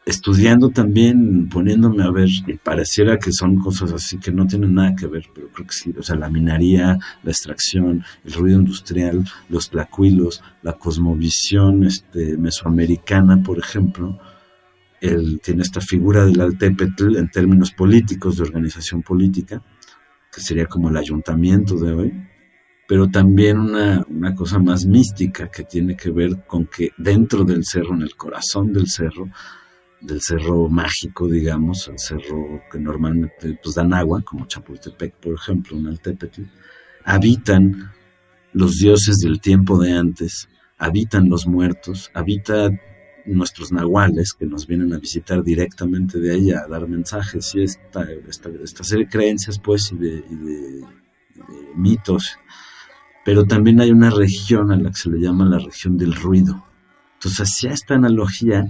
estudiando 0.07 0.71
también, 0.71 1.49
poniéndome 1.49 2.05
a 2.05 2.11
ver, 2.13 2.29
y 2.47 2.55
pareciera 2.55 3.19
que 3.19 3.33
son 3.33 3.57
cosas 3.57 3.93
así 3.93 4.19
que 4.19 4.31
no 4.31 4.47
tienen 4.47 4.75
nada 4.75 4.95
que 4.95 5.09
ver, 5.09 5.27
pero 5.35 5.49
creo 5.49 5.67
que 5.67 5.73
sí, 5.73 5.93
o 5.99 6.03
sea, 6.03 6.15
la 6.15 6.31
minería, 6.31 6.97
la 7.25 7.31
extracción, 7.33 8.05
el 8.25 8.33
ruido 8.33 8.61
industrial, 8.61 9.25
los 9.49 9.69
tlacuilos, 9.69 10.45
la 10.63 10.75
cosmovisión 10.75 11.83
este, 11.83 12.39
mesoamericana, 12.39 13.43
por 13.43 13.59
ejemplo, 13.59 14.17
él 15.01 15.41
tiene 15.43 15.63
esta 15.63 15.81
figura 15.81 16.25
del 16.25 16.41
Altepetl 16.41 17.17
en 17.17 17.29
términos 17.29 17.73
políticos, 17.73 18.37
de 18.37 18.45
organización 18.45 19.03
política, 19.03 19.61
que 20.33 20.41
sería 20.41 20.67
como 20.67 20.89
el 20.89 20.97
ayuntamiento 20.97 21.77
de 21.79 21.93
hoy, 21.93 22.13
pero 22.87 23.09
también 23.09 23.59
una, 23.59 24.07
una, 24.09 24.37
cosa 24.37 24.61
más 24.61 24.87
mística 24.87 25.49
que 25.51 25.65
tiene 25.65 25.97
que 25.97 26.13
ver 26.13 26.47
con 26.47 26.67
que 26.67 26.91
dentro 26.97 27.43
del 27.43 27.65
cerro, 27.65 27.95
en 27.95 28.03
el 28.03 28.15
corazón 28.15 28.73
del 28.73 28.87
cerro, 28.87 29.29
del 30.07 30.21
cerro 30.21 30.69
mágico, 30.69 31.29
digamos, 31.29 31.89
el 31.89 31.99
cerro 31.99 32.63
que 32.71 32.79
normalmente 32.79 33.59
pues, 33.63 33.75
dan 33.75 33.93
agua, 33.93 34.23
como 34.23 34.47
Chapultepec, 34.47 35.15
por 35.17 35.35
ejemplo, 35.35 35.77
en 35.77 35.89
Altepetl, 35.89 36.43
habitan 37.05 37.91
los 38.53 38.77
dioses 38.77 39.19
del 39.19 39.41
tiempo 39.41 39.79
de 39.79 39.93
antes, 39.93 40.49
habitan 40.79 41.29
los 41.29 41.47
muertos, 41.47 42.11
habita 42.15 42.71
nuestros 43.27 43.73
nahuales 43.73 44.33
que 44.33 44.47
nos 44.47 44.67
vienen 44.67 44.93
a 44.93 44.99
visitar 44.99 45.43
directamente 45.43 46.21
de 46.21 46.33
ahí 46.33 46.53
a 46.53 46.67
dar 46.69 46.87
mensajes 46.87 47.55
y 47.55 47.63
esta, 47.63 48.07
esta, 48.63 48.85
serie 48.85 49.07
de 49.07 49.11
creencias 49.11 49.59
pues 49.59 49.91
y 49.93 49.97
de, 49.97 50.85
mitos. 51.75 52.39
Pero 53.25 53.45
también 53.45 53.81
hay 53.81 53.91
una 53.91 54.11
región 54.11 54.71
a 54.71 54.77
la 54.77 54.91
que 54.91 54.97
se 54.97 55.11
le 55.11 55.19
llama 55.19 55.45
la 55.45 55.59
región 55.59 55.99
del 55.99 56.15
ruido. 56.15 56.65
Entonces 57.15 57.41
hacía 57.41 57.73
esta 57.73 57.95
analogía 57.95 58.69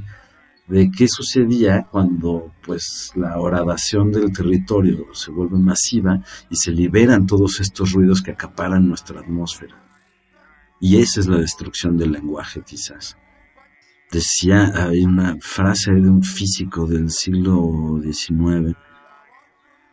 de 0.68 0.90
qué 0.90 1.06
sucedía 1.08 1.86
cuando 1.90 2.52
pues 2.64 3.12
la 3.14 3.38
horadación 3.38 4.10
del 4.10 4.32
territorio 4.32 5.06
se 5.12 5.30
vuelve 5.30 5.58
masiva 5.58 6.20
y 6.50 6.56
se 6.56 6.72
liberan 6.72 7.26
todos 7.26 7.60
estos 7.60 7.92
ruidos 7.92 8.22
que 8.22 8.32
acaparan 8.32 8.88
nuestra 8.88 9.20
atmósfera. 9.20 9.82
Y 10.80 10.98
esa 10.98 11.20
es 11.20 11.26
la 11.26 11.38
destrucción 11.38 11.96
del 11.96 12.12
lenguaje 12.12 12.62
quizás 12.66 13.16
decía, 14.10 14.72
hay 14.74 15.04
una 15.04 15.36
frase 15.40 15.92
de 15.92 16.08
un 16.08 16.22
físico 16.22 16.86
del 16.86 17.10
siglo 17.10 18.00
XIX 18.02 18.76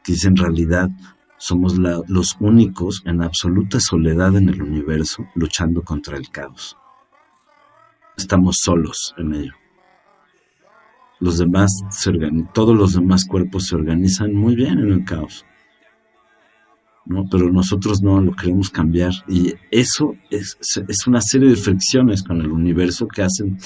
que 0.04 0.14
dice 0.14 0.28
en 0.28 0.36
realidad 0.36 0.90
somos 1.38 1.78
los 1.78 2.38
únicos 2.40 3.02
en 3.06 3.22
absoluta 3.22 3.80
soledad 3.80 4.36
en 4.36 4.50
el 4.50 4.62
universo 4.62 5.26
luchando 5.36 5.82
contra 5.82 6.18
el 6.18 6.30
caos. 6.30 6.78
Estamos 8.16 8.58
solos 8.62 9.14
en 9.18 9.34
ello. 9.34 9.63
Los 11.24 11.38
demás 11.38 11.72
todos 12.54 12.76
los 12.76 12.96
demás 12.96 13.24
cuerpos 13.24 13.68
se 13.68 13.76
organizan 13.76 14.34
muy 14.34 14.56
bien 14.56 14.78
en 14.80 14.92
el 14.92 15.06
caos. 15.06 15.46
¿no? 17.06 17.24
Pero 17.32 17.50
nosotros 17.50 18.02
no 18.02 18.20
lo 18.20 18.34
queremos 18.36 18.70
cambiar. 18.70 19.14
Y 19.30 19.54
eso 19.72 20.16
es, 20.30 20.58
es 20.60 21.08
una 21.08 21.22
serie 21.22 21.50
de 21.50 21.56
fricciones 21.56 22.24
con 22.24 22.42
el 22.42 22.52
universo 22.52 23.08
que 23.08 23.22
hacen 23.22 23.58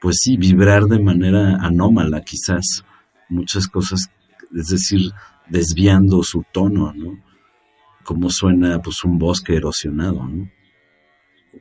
pues 0.00 0.16
sí, 0.22 0.38
vibrar 0.38 0.84
de 0.84 0.98
manera 0.98 1.56
anómala 1.60 2.22
quizás 2.22 2.84
muchas 3.28 3.68
cosas, 3.68 4.10
es 4.54 4.68
decir, 4.68 5.10
desviando 5.48 6.22
su 6.22 6.42
tono, 6.52 6.94
¿no? 6.94 7.18
Cómo 8.02 8.30
suena 8.30 8.80
pues 8.80 9.04
un 9.04 9.18
bosque 9.18 9.56
erosionado, 9.56 10.26
¿no? 10.26 10.48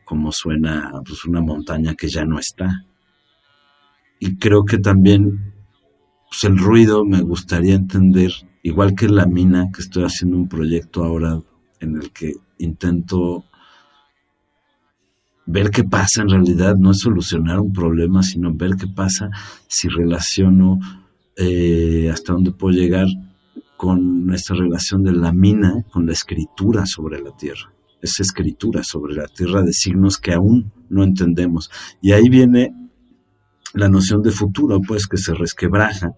Cómo 0.06 0.32
suena 0.32 0.89
pues 1.06 1.26
una 1.26 1.41
montaña 1.41 1.96
que 1.96 2.08
ya 2.08 2.24
no 2.24 2.39
está. 2.39 2.86
Y 4.26 4.38
creo 4.38 4.64
que 4.64 4.78
también 4.78 5.54
pues 6.30 6.46
el 6.46 6.58
ruido 6.58 7.04
me 7.04 7.20
gustaría 7.20 7.76
entender, 7.76 8.32
igual 8.62 8.96
que 8.96 9.10
la 9.10 9.26
mina, 9.26 9.70
que 9.76 9.82
estoy 9.82 10.06
haciendo 10.06 10.38
un 10.38 10.48
proyecto 10.48 11.04
ahora 11.04 11.42
en 11.82 11.98
el 11.98 12.10
que 12.14 12.32
intento 12.58 13.44
ver 15.46 15.72
qué 15.72 15.84
pasa 15.84 16.22
en 16.22 16.30
realidad, 16.30 16.78
no 16.78 16.92
es 16.92 17.00
solucionar 17.00 17.60
un 17.60 17.74
problema, 17.74 18.24
sino 18.24 18.54
ver 18.54 18.78
qué 18.80 18.88
pasa 18.88 19.30
si 19.68 19.90
relaciono 19.90 20.80
eh, 21.36 22.10
hasta 22.10 22.32
dónde 22.32 22.54
puedo 22.54 22.78
llegar 22.78 23.08
con 23.76 24.34
esta 24.34 24.54
relación 24.54 25.04
de 25.04 25.12
la 25.12 25.34
mina 25.34 25.84
con 25.92 26.06
la 26.06 26.14
escritura 26.14 26.86
sobre 26.86 27.20
la 27.20 27.36
tierra. 27.36 27.74
Esa 28.02 28.24
escritura 28.24 28.86
sobre 28.86 29.16
la 29.16 29.28
tierra 29.28 29.64
de 29.64 29.74
signos 29.74 30.18
que 30.18 30.32
aún 30.32 30.72
no 30.88 31.04
entendemos. 31.04 31.70
Y 32.02 32.14
ahí 32.14 32.30
viene 32.30 32.74
la 33.74 33.90
noción 33.90 34.22
de 34.22 34.32
futuro, 34.32 34.80
pues 34.86 35.08
que 35.08 35.18
se 35.18 35.34
resquebraja 35.34 36.12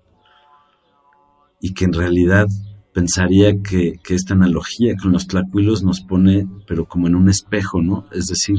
y 1.62 1.74
que 1.74 1.86
en 1.86 1.94
realidad 1.94 2.48
pensaría 2.94 3.62
que, 3.62 4.00
esta 4.10 4.34
analogía 4.34 4.96
con 5.02 5.12
los 5.12 5.28
tlacuilos 5.28 5.84
nos 5.84 6.02
pone, 6.02 6.48
pero 6.68 6.86
como 6.86 7.08
en 7.08 7.16
un 7.16 7.30
espejo, 7.30 7.82
¿no? 7.82 8.06
Es 8.12 8.28
decir, 8.28 8.58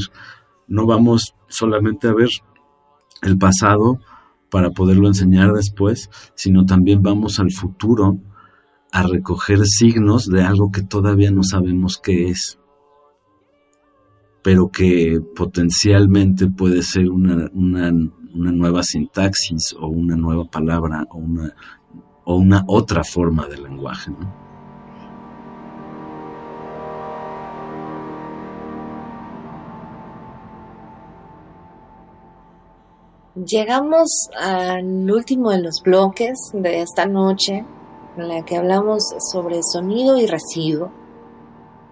no 0.69 0.87
vamos 0.87 1.35
solamente 1.49 2.09
a 2.09 2.15
ver 2.15 2.29
el 3.23 3.39
pasado 3.39 3.99
para 4.51 4.71
poderlo 4.71 5.09
enseñar 5.09 5.53
después, 5.53 6.11
sino 6.35 6.67
también 6.67 7.03
vamos 7.03 7.41
al 7.41 7.51
futuro 7.51 8.19
a 8.93 9.03
recoger 9.05 9.67
signos 9.67 10.27
de 10.27 10.43
algo 10.43 10.71
que 10.71 10.83
todavía 10.83 11.31
no 11.31 11.43
sabemos 11.43 11.99
qué 12.03 12.29
es, 12.29 12.59
pero 14.47 14.69
que 14.69 15.19
potencialmente 15.35 16.47
puede 16.47 16.81
ser 16.81 17.11
una, 17.11 17.51
una, 17.53 17.91
una 18.33 18.53
nueva 18.53 18.85
sintaxis 18.85 19.75
o 19.77 19.89
una 19.89 20.15
nueva 20.15 20.45
palabra 20.45 21.05
o 21.11 21.17
una, 21.17 21.53
o 22.25 22.37
una 22.37 22.63
otra 22.69 23.03
forma 23.03 23.49
de 23.49 23.57
lenguaje. 23.57 24.13
Llegamos 33.35 34.29
al 34.41 35.11
último 35.11 35.51
de 35.51 35.61
los 35.61 35.83
bloques 35.83 36.39
de 36.53 36.83
esta 36.83 37.07
noche, 37.07 37.65
en 38.17 38.29
la 38.29 38.45
que 38.45 38.57
hablamos 38.57 39.03
sobre 39.33 39.59
sonido 39.65 40.17
y 40.17 40.27
residuo, 40.27 40.93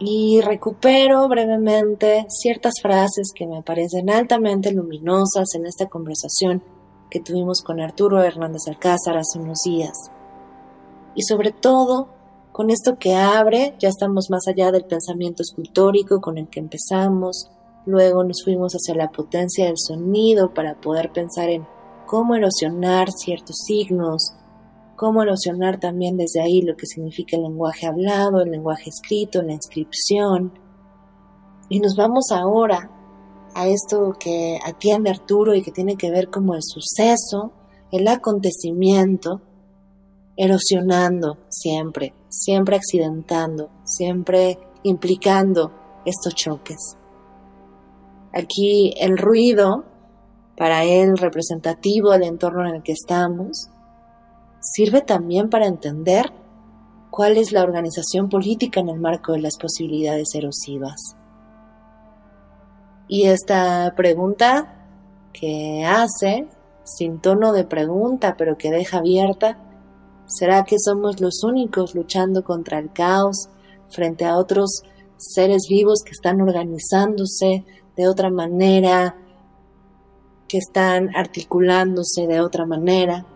y 0.07 0.41
recupero 0.41 1.29
brevemente 1.29 2.27
ciertas 2.29 2.75
frases 2.83 3.33
que 3.35 3.47
me 3.47 3.63
parecen 3.63 4.11
altamente 4.11 4.73
luminosas 4.73 5.55
en 5.55 5.67
esta 5.67 5.87
conversación 5.87 6.63
que 7.11 7.21
tuvimos 7.21 7.63
con 7.63 7.81
Arturo 7.81 8.23
Hernández 8.23 8.69
Alcázar 8.69 9.17
hace 9.17 9.39
unos 9.39 9.59
días. 9.65 10.11
Y 11.15 11.23
sobre 11.23 11.53
todo, 11.53 12.09
con 12.53 12.71
esto 12.71 12.99
que 12.99 13.15
abre, 13.15 13.75
ya 13.79 13.89
estamos 13.89 14.31
más 14.31 14.47
allá 14.49 14.73
del 14.73 14.85
pensamiento 14.85 15.43
escultórico 15.43 16.21
con 16.21 16.39
el 16.39 16.49
que 16.49 16.61
empezamos, 16.61 17.51
Luego 17.87 18.25
nos 18.25 18.43
fuimos 18.43 18.73
hacia 18.73 18.95
la 18.95 19.11
potencia 19.11 19.67
del 19.67 19.77
sonido 19.77 20.55
para 20.55 20.75
poder 20.81 21.13
pensar 21.13 21.51
en 21.51 21.67
cómo 22.07 22.35
erosionar 22.35 23.11
ciertos 23.13 23.57
signos, 23.67 24.35
cómo 24.97 25.23
erosionar 25.23 25.81
también 25.81 26.17
desde 26.17 26.41
ahí 26.41 26.63
lo 26.63 26.77
que 26.77 26.87
significa 26.87 27.37
el 27.37 27.43
lenguaje 27.43 27.87
hablado, 27.87 28.41
el 28.41 28.51
lenguaje 28.51 28.91
escrito, 28.91 29.43
la 29.43 29.53
inscripción. 29.53 30.53
Y 31.69 31.81
nos 31.81 31.97
vamos 31.97 32.31
ahora 32.31 32.91
a 33.55 33.69
esto 33.69 34.13
que 34.19 34.59
atiende 34.65 35.11
Arturo 35.11 35.55
y 35.55 35.63
que 35.63 35.71
tiene 35.71 35.97
que 35.97 36.11
ver 36.11 36.29
como 36.29 36.55
el 36.55 36.63
suceso, 36.63 37.53
el 37.93 38.09
acontecimiento, 38.09 39.41
erosionando 40.37 41.39
siempre, 41.49 42.15
siempre 42.29 42.77
accidentando, 42.77 43.71
siempre 43.85 44.59
implicando 44.83 45.73
estos 46.05 46.35
choques. 46.35 46.97
Aquí 48.33 48.93
el 48.99 49.17
ruido, 49.17 49.85
para 50.57 50.85
él 50.85 51.17
representativo 51.17 52.11
del 52.11 52.25
entorno 52.25 52.69
en 52.69 52.77
el 52.77 52.83
que 52.83 52.93
estamos, 52.93 53.69
sirve 54.65 55.03
también 55.03 55.51
para 55.51 55.67
entender 55.67 56.33
cuál 57.11 57.37
es 57.37 57.53
la 57.53 57.63
organización 57.63 58.29
política 58.29 58.81
en 58.81 58.89
el 58.89 58.99
marco 58.99 59.33
de 59.33 59.41
las 59.41 59.57
posibilidades 59.57 60.35
erosivas. 60.35 61.17
Y 63.07 63.27
esta 63.27 63.93
pregunta 63.97 64.89
que 65.33 65.85
hace, 65.85 66.49
sin 66.83 67.21
tono 67.21 67.53
de 67.53 67.65
pregunta, 67.65 68.35
pero 68.37 68.57
que 68.57 68.71
deja 68.71 68.99
abierta, 68.99 69.59
¿será 70.27 70.65
que 70.65 70.77
somos 70.79 71.21
los 71.21 71.45
únicos 71.45 71.95
luchando 71.95 72.43
contra 72.43 72.79
el 72.79 72.93
caos 72.93 73.49
frente 73.91 74.25
a 74.25 74.37
otros 74.37 74.83
seres 75.17 75.67
vivos 75.69 76.03
que 76.05 76.13
están 76.13 76.41
organizándose 76.41 77.65
de 77.97 78.09
otra 78.09 78.31
manera, 78.31 79.17
que 80.49 80.59
están 80.59 81.15
articulándose 81.15 82.27
de 82.27 82.41
otra 82.41 82.67
manera. 82.67 83.27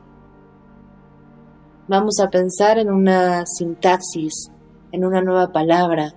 Vamos 1.89 2.21
a 2.21 2.29
pensar 2.29 2.79
en 2.79 2.91
una 2.91 3.47
sintaxis, 3.47 4.51
en 4.93 5.07
una 5.07 5.23
nueva 5.23 5.53
palabra, 5.53 6.13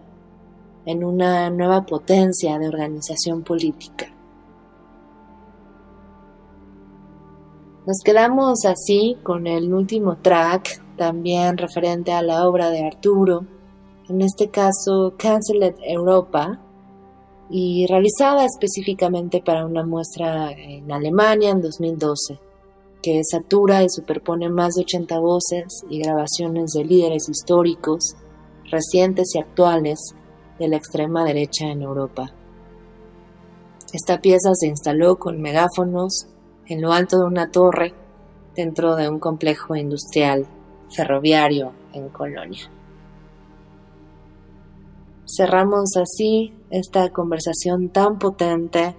en 0.86 1.02
una 1.02 1.50
nueva 1.50 1.86
potencia 1.86 2.60
de 2.60 2.68
organización 2.68 3.42
política. 3.42 4.08
Nos 7.88 8.00
quedamos 8.04 8.66
así 8.66 9.16
con 9.24 9.48
el 9.48 9.74
último 9.74 10.18
track, 10.18 10.84
también 10.98 11.58
referente 11.58 12.12
a 12.12 12.22
la 12.22 12.46
obra 12.46 12.70
de 12.70 12.86
Arturo, 12.86 13.46
en 14.10 14.22
este 14.22 14.50
caso 14.50 15.14
Cancelled 15.18 15.76
Europa, 15.88 16.60
y 17.50 17.88
realizada 17.88 18.44
específicamente 18.44 19.42
para 19.42 19.66
una 19.66 19.86
muestra 19.86 20.52
en 20.52 20.92
Alemania 20.92 21.52
en 21.52 21.62
2012, 21.62 22.51
que 23.02 23.22
satura 23.24 23.84
y 23.84 23.90
superpone 23.90 24.50
más 24.50 24.76
de 24.76 24.82
80 24.82 25.20
voces 25.20 25.84
y 25.90 26.00
grabaciones 26.00 26.72
de 26.74 26.86
líderes 26.86 27.30
históricos, 27.30 28.16
recientes 28.70 29.36
y 29.36 29.40
actuales 29.40 30.00
de 30.60 30.68
la 30.68 30.78
extrema 30.78 31.26
derecha 31.26 31.66
en 31.68 31.82
Europa. 31.82 32.32
Esta 33.94 34.22
pieza 34.22 34.52
se 34.54 34.68
instaló 34.68 35.18
con 35.18 35.42
megáfonos 35.42 36.28
en 36.68 36.82
lo 36.82 36.94
alto 36.94 37.18
de 37.18 37.26
una 37.26 37.52
torre 37.52 37.94
dentro 38.56 38.96
de 38.96 39.10
un 39.10 39.20
complejo 39.20 39.76
industrial 39.76 40.46
ferroviario 40.90 41.74
en 41.94 42.10
Colonia. 42.10 42.70
Cerramos 45.26 45.96
así 45.98 46.54
esta 46.70 47.10
conversación 47.10 47.90
tan 47.90 48.20
potente 48.20 48.96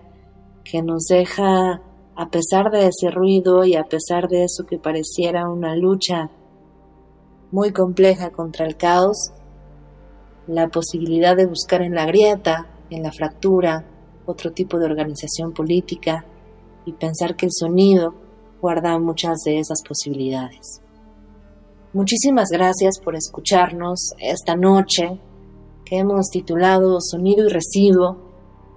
que 0.64 0.82
nos 0.82 1.04
deja, 1.04 1.82
a 2.16 2.28
pesar 2.28 2.70
de 2.70 2.88
ese 2.88 3.10
ruido 3.10 3.64
y 3.64 3.74
a 3.76 3.84
pesar 3.84 4.28
de 4.28 4.44
eso 4.44 4.64
que 4.64 4.78
pareciera 4.78 5.48
una 5.48 5.74
lucha 5.76 6.30
muy 7.50 7.72
compleja 7.72 8.30
contra 8.30 8.66
el 8.66 8.76
caos, 8.76 9.32
la 10.46 10.68
posibilidad 10.68 11.36
de 11.36 11.46
buscar 11.46 11.82
en 11.82 11.94
la 11.94 12.06
grieta, 12.06 12.66
en 12.90 13.02
la 13.02 13.12
fractura, 13.12 13.84
otro 14.26 14.52
tipo 14.52 14.78
de 14.78 14.86
organización 14.86 15.52
política 15.52 16.24
y 16.84 16.92
pensar 16.92 17.36
que 17.36 17.46
el 17.46 17.52
sonido 17.52 18.14
guarda 18.60 18.98
muchas 18.98 19.38
de 19.44 19.58
esas 19.58 19.82
posibilidades. 19.86 20.80
Muchísimas 21.92 22.48
gracias 22.50 22.98
por 22.98 23.16
escucharnos 23.16 24.12
esta 24.18 24.56
noche 24.56 25.20
hemos 25.92 26.30
titulado 26.30 26.98
Sonido 27.02 27.46
y 27.46 27.50
Residuo 27.50 28.16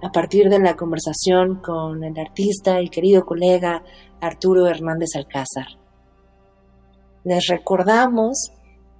a 0.06 0.12
partir 0.12 0.48
de 0.48 0.60
la 0.60 0.76
conversación 0.76 1.56
con 1.56 2.04
el 2.04 2.16
artista 2.16 2.80
y 2.80 2.88
querido 2.88 3.26
colega 3.26 3.82
Arturo 4.20 4.68
Hernández 4.68 5.16
Alcázar. 5.16 5.66
Les 7.24 7.48
recordamos 7.48 8.52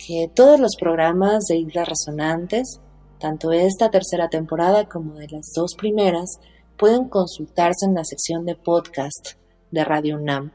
que 0.04 0.28
todos 0.34 0.58
los 0.58 0.74
programas 0.74 1.44
de 1.44 1.58
Islas 1.58 1.88
Resonantes, 1.90 2.80
tanto 3.20 3.52
esta 3.52 3.88
tercera 3.88 4.28
temporada 4.28 4.88
como 4.88 5.14
de 5.14 5.28
las 5.28 5.52
dos 5.54 5.76
primeras, 5.76 6.40
pueden 6.76 7.08
consultarse 7.08 7.86
en 7.86 7.94
la 7.94 8.02
sección 8.02 8.44
de 8.44 8.56
podcast 8.56 9.34
de 9.70 9.84
Radio 9.84 10.16
UNAM. 10.16 10.50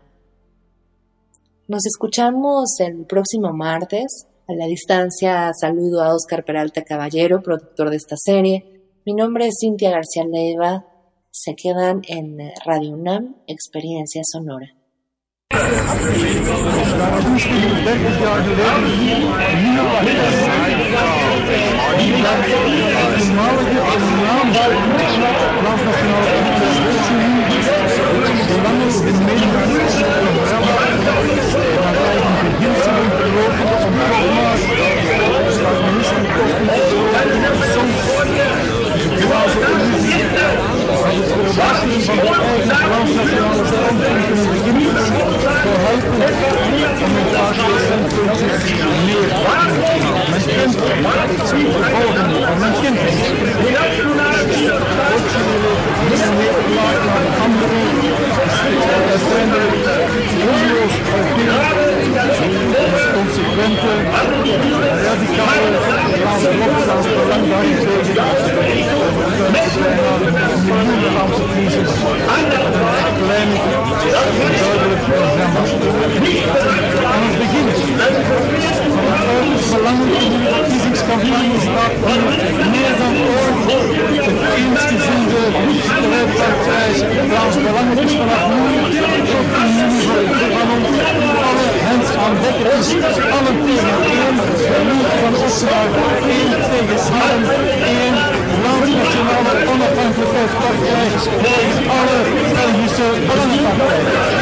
Nos 1.70 1.86
escuchamos 1.86 2.78
el 2.82 3.06
próximo 3.06 3.54
martes 3.54 4.28
a 4.50 4.54
la 4.54 4.66
distancia 4.66 5.54
saludo 5.54 6.04
a 6.04 6.14
Oscar 6.14 6.44
Peralta 6.44 6.84
Caballero, 6.84 7.42
productor 7.42 7.90
de 7.90 7.96
esta 7.96 8.18
serie. 8.18 8.81
Mi 9.04 9.16
nombre 9.16 9.48
es 9.48 9.56
Cintia 9.60 9.90
García 9.90 10.26
Leiva. 10.26 10.86
Se 11.32 11.56
quedan 11.56 12.02
en 12.08 12.38
Radio 12.64 12.92
UNAM, 12.92 13.36
Experiencia 13.48 14.22
Sonora. 14.24 14.76
Verwachting 41.52 42.04
van 42.04 42.16
de 42.16 42.22
eigen 42.22 42.90
landnationale 42.90 43.66
standpunten 43.66 44.78
niet 44.78 44.98
geholpen 45.64 46.20
om 47.06 47.12
een 47.18 47.30
paar 47.34 47.54
standpunten 47.86 48.50
meer 49.06 49.30
waar 49.46 49.68
te 49.68 49.80
nemen. 49.86 50.14
Mijn 50.30 50.44
kinderen, 50.48 50.92
zie 51.48 51.68
vervolgen 51.72 52.26
die 52.30 52.46
mijn 52.60 52.76
kinderen. 52.82 53.14
Ook 55.14 55.26
zullen 55.34 55.60
we 55.64 55.74
niet 56.10 56.30
meer 56.38 56.56
laten 56.76 57.06
naar 57.06 57.28
anderen. 57.46 57.80
Dat 59.10 59.22
zijn 59.30 59.50
de 59.52 59.64
hoeveelheid 61.24 61.82
radicale. 65.06 65.72
crisis 71.52 71.92
De 72.12 73.14
kleinlijk, 73.20 73.66
duidelijk. 74.12 75.04
En 77.14 77.22
het 77.26 77.38
begint. 77.42 77.78
Van 78.96 79.08
ouders 79.30 79.66
belangen 79.74 80.10
van 80.16 80.30
de 80.34 80.40
verkiezingscampagne 80.54 81.60
staat 81.66 81.96
meer 82.74 82.94
dan 83.02 83.16
ooit 83.38 83.60
de 84.26 84.34
eensgezinde 84.58 85.42
strijdpartij 85.84 86.92
Vlaams 87.30 87.56
Belang 87.64 88.00
is 88.00 88.14
vanaf 88.20 88.48
nu 88.54 88.64
tot 88.72 88.94
in 88.94 89.76
ieder 89.86 90.12
aan 92.26 92.36
Dekker 92.44 92.70
is 92.80 92.90
allen 93.36 93.58
tegen 93.66 93.98
1, 94.04 94.36
Luc 94.90 95.08
van 95.22 95.34
Ossenbouw 95.46 95.88
1 96.30 96.50
tegen 96.72 97.00
Smalm 97.06 97.44
1, 97.44 98.16
Vlaams 98.58 98.92
Nationale 99.02 99.54
Onafhankelijkheidspartij 99.72 101.08
tegen 101.46 101.84
alle 101.98 102.20
Belgische 102.56 103.08
belangenpartijen. 103.28 104.42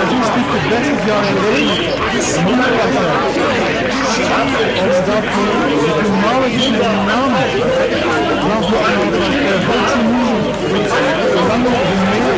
Dit 0.00 0.20
is 0.20 0.30
de 0.34 0.60
30 0.68 1.06
jaar 1.06 1.24
geleden 1.24 1.76
niet 2.46 2.60
partij. 2.78 3.10
Omdat 4.82 5.24
de 5.84 5.92
toenmalige 6.02 6.70
naam 7.10 7.32
van 8.40 8.60
de 8.70 9.20
Belgische 9.66 10.24
de 11.34 11.40
langer 11.48 11.76
vermeerderd 11.86 12.33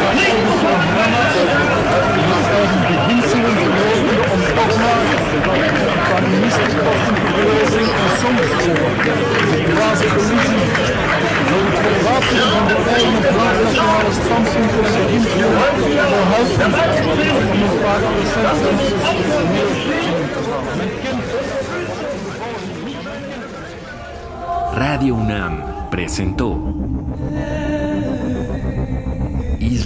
Radio 24.75 25.15
UNAM 25.15 25.89
presentó 25.91 26.59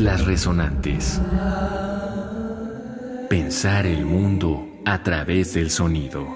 Islas 0.00 0.24
Resonantes. 0.24 1.20
Pensar 3.28 3.84
el 3.84 4.06
mundo 4.06 4.66
a 4.86 5.02
través 5.02 5.52
del 5.52 5.70
sonido. 5.70 6.26